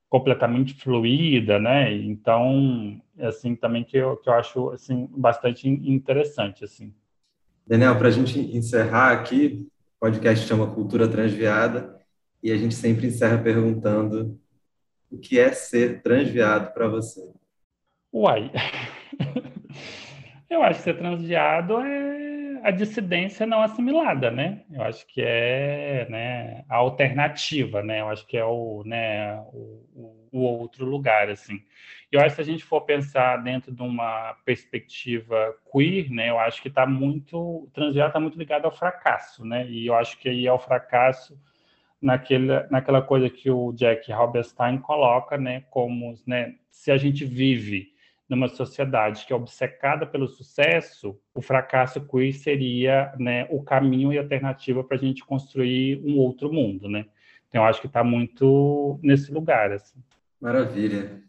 [0.09, 6.93] completamente fluida, né, então, assim, também que eu, que eu acho, assim, bastante interessante, assim.
[7.67, 11.99] Daniel, para a gente encerrar aqui, o podcast chama Cultura Transviada,
[12.41, 14.39] e a gente sempre encerra perguntando
[15.09, 17.27] o que é ser transviado para você?
[18.13, 18.51] Uai,
[20.49, 22.34] eu acho que ser transviado é
[22.66, 24.63] a dissidência não assimilada, né?
[24.72, 28.01] Eu acho que é né, a alternativa, né?
[28.01, 31.61] Eu acho que é o, né, o, o outro lugar, assim.
[32.11, 36.32] Eu acho que se a gente for pensar dentro de uma perspectiva queer, né?
[36.32, 37.70] Eu acho que está muito...
[37.72, 39.68] Transviado está muito ligado ao fracasso, né?
[39.68, 41.39] E eu acho que aí é o fracasso
[42.01, 45.63] naquele, naquela coisa que o Jack Halberstein coloca, né?
[45.70, 46.55] Como, né?
[46.72, 47.93] Se a gente vive
[48.28, 54.17] numa sociedade que é obcecada pelo sucesso, o fracasso queer seria né, o caminho e
[54.17, 57.05] alternativa para a gente construir um outro mundo, né?
[57.47, 59.99] Então, eu acho que está muito nesse lugar, assim.
[60.41, 61.23] Maravilha.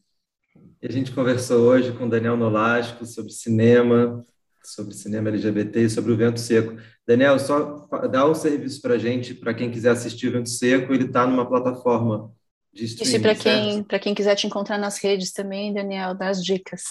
[0.82, 4.24] E a gente conversou hoje com Daniel Nolasco sobre cinema,
[4.62, 6.76] sobre cinema LGBT e sobre o Vento Seco.
[7.06, 10.48] Daniel, só dá o um serviço para a gente, para quem quiser assistir o Vento
[10.48, 12.34] Seco, ele está numa plataforma.
[12.76, 16.82] Isso para quem, para quem quiser te encontrar nas redes também, Daniel, das dicas.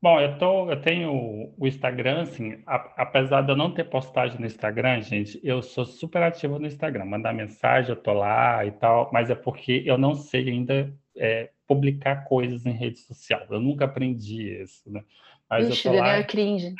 [0.00, 4.38] Bom, eu, tô, eu tenho o Instagram, assim, a, apesar de eu não ter postagem
[4.38, 7.06] no Instagram, gente, eu sou super ativo no Instagram.
[7.06, 11.50] Mandar mensagem, eu tô lá e tal, mas é porque eu não sei ainda é,
[11.66, 13.46] publicar coisas em rede social.
[13.50, 15.02] Eu nunca aprendi isso, né?
[15.48, 16.04] Mas Ixi, eu tô lá...
[16.04, 16.74] Daniel é cringe.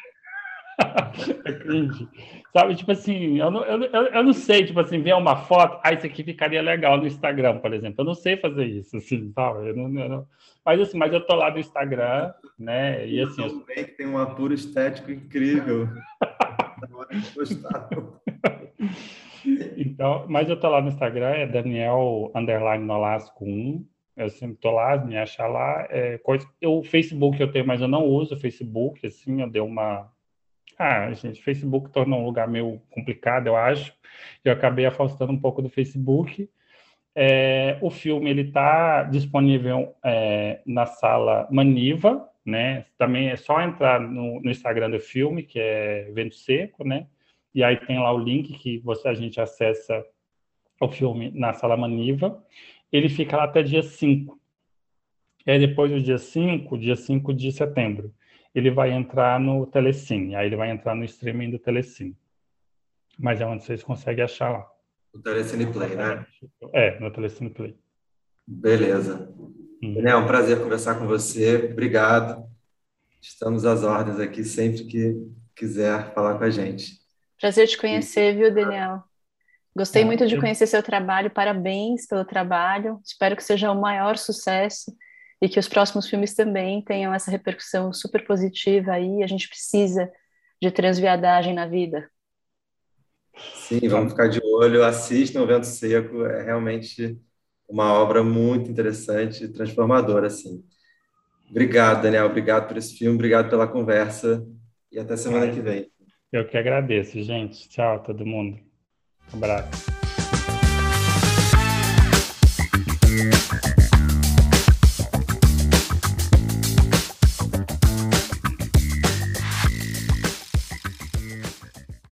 [1.44, 2.08] É cringe.
[2.52, 5.92] Sabe, tipo assim, eu não, eu, eu, não sei, tipo assim, ver uma foto, ah,
[5.92, 7.96] isso aqui ficaria legal no Instagram, por exemplo.
[7.98, 9.68] Eu não sei fazer isso, assim, sabe?
[9.68, 10.26] Eu não, eu não...
[10.64, 13.06] Mas assim, mas eu tô lá no Instagram, né?
[13.06, 13.42] E assim.
[13.42, 13.60] Eu...
[13.60, 15.88] que tem um apuro estético incrível.
[19.76, 23.86] então, mas eu tô lá no Instagram, é Daniel underline Nolasco 1.
[24.16, 25.86] Eu sempre tô lá, me achar lá.
[25.90, 26.48] É, coisa...
[26.60, 30.10] eu, o Facebook eu tenho, mas eu não uso o Facebook, assim, eu dei uma
[30.78, 33.94] ah, gente, Facebook tornou um lugar meio complicado, eu acho.
[34.44, 36.48] Eu acabei afastando um pouco do Facebook.
[37.14, 42.84] É, o filme ele está disponível é, na sala Maniva, né?
[42.98, 47.06] Também é só entrar no, no, Instagram do filme, que é Vento Seco, né?
[47.54, 50.04] E aí tem lá o link que você a gente acessa
[50.78, 52.44] o filme na sala Maniva.
[52.92, 54.38] Ele fica lá até dia 5.
[55.46, 58.12] E aí depois do dia 5, dia 5 de setembro,
[58.56, 62.16] ele vai entrar no Telecine, aí ele vai entrar no streaming do Telecine.
[63.18, 64.66] Mas é onde vocês conseguem achar lá.
[65.14, 66.26] No Telecine Play, né?
[66.72, 67.76] É, no Telecine Play.
[68.46, 69.30] Beleza.
[69.82, 70.00] Hum.
[70.08, 71.68] É um prazer conversar com você.
[71.70, 72.48] Obrigado.
[73.20, 75.14] Estamos às ordens aqui sempre que
[75.54, 76.98] quiser falar com a gente.
[77.38, 79.02] Prazer te conhecer, viu, Daniel?
[79.76, 81.30] Gostei ah, muito de conhecer seu trabalho.
[81.30, 82.98] Parabéns pelo trabalho.
[83.04, 84.96] Espero que seja o maior sucesso
[85.40, 89.22] e que os próximos filmes também tenham essa repercussão super positiva aí.
[89.22, 90.10] A gente precisa
[90.60, 92.08] de transviadagem na vida.
[93.54, 97.20] Sim, vamos ficar de olho, assistam o Vento Seco, é realmente
[97.68, 100.64] uma obra muito interessante e transformadora, assim.
[101.50, 104.46] Obrigado, Daniel, obrigado por esse filme, obrigado pela conversa
[104.90, 105.90] e até semana que vem.
[106.32, 107.68] Eu que agradeço, gente.
[107.68, 108.58] Tchau, todo mundo.
[109.32, 109.86] Um abraço.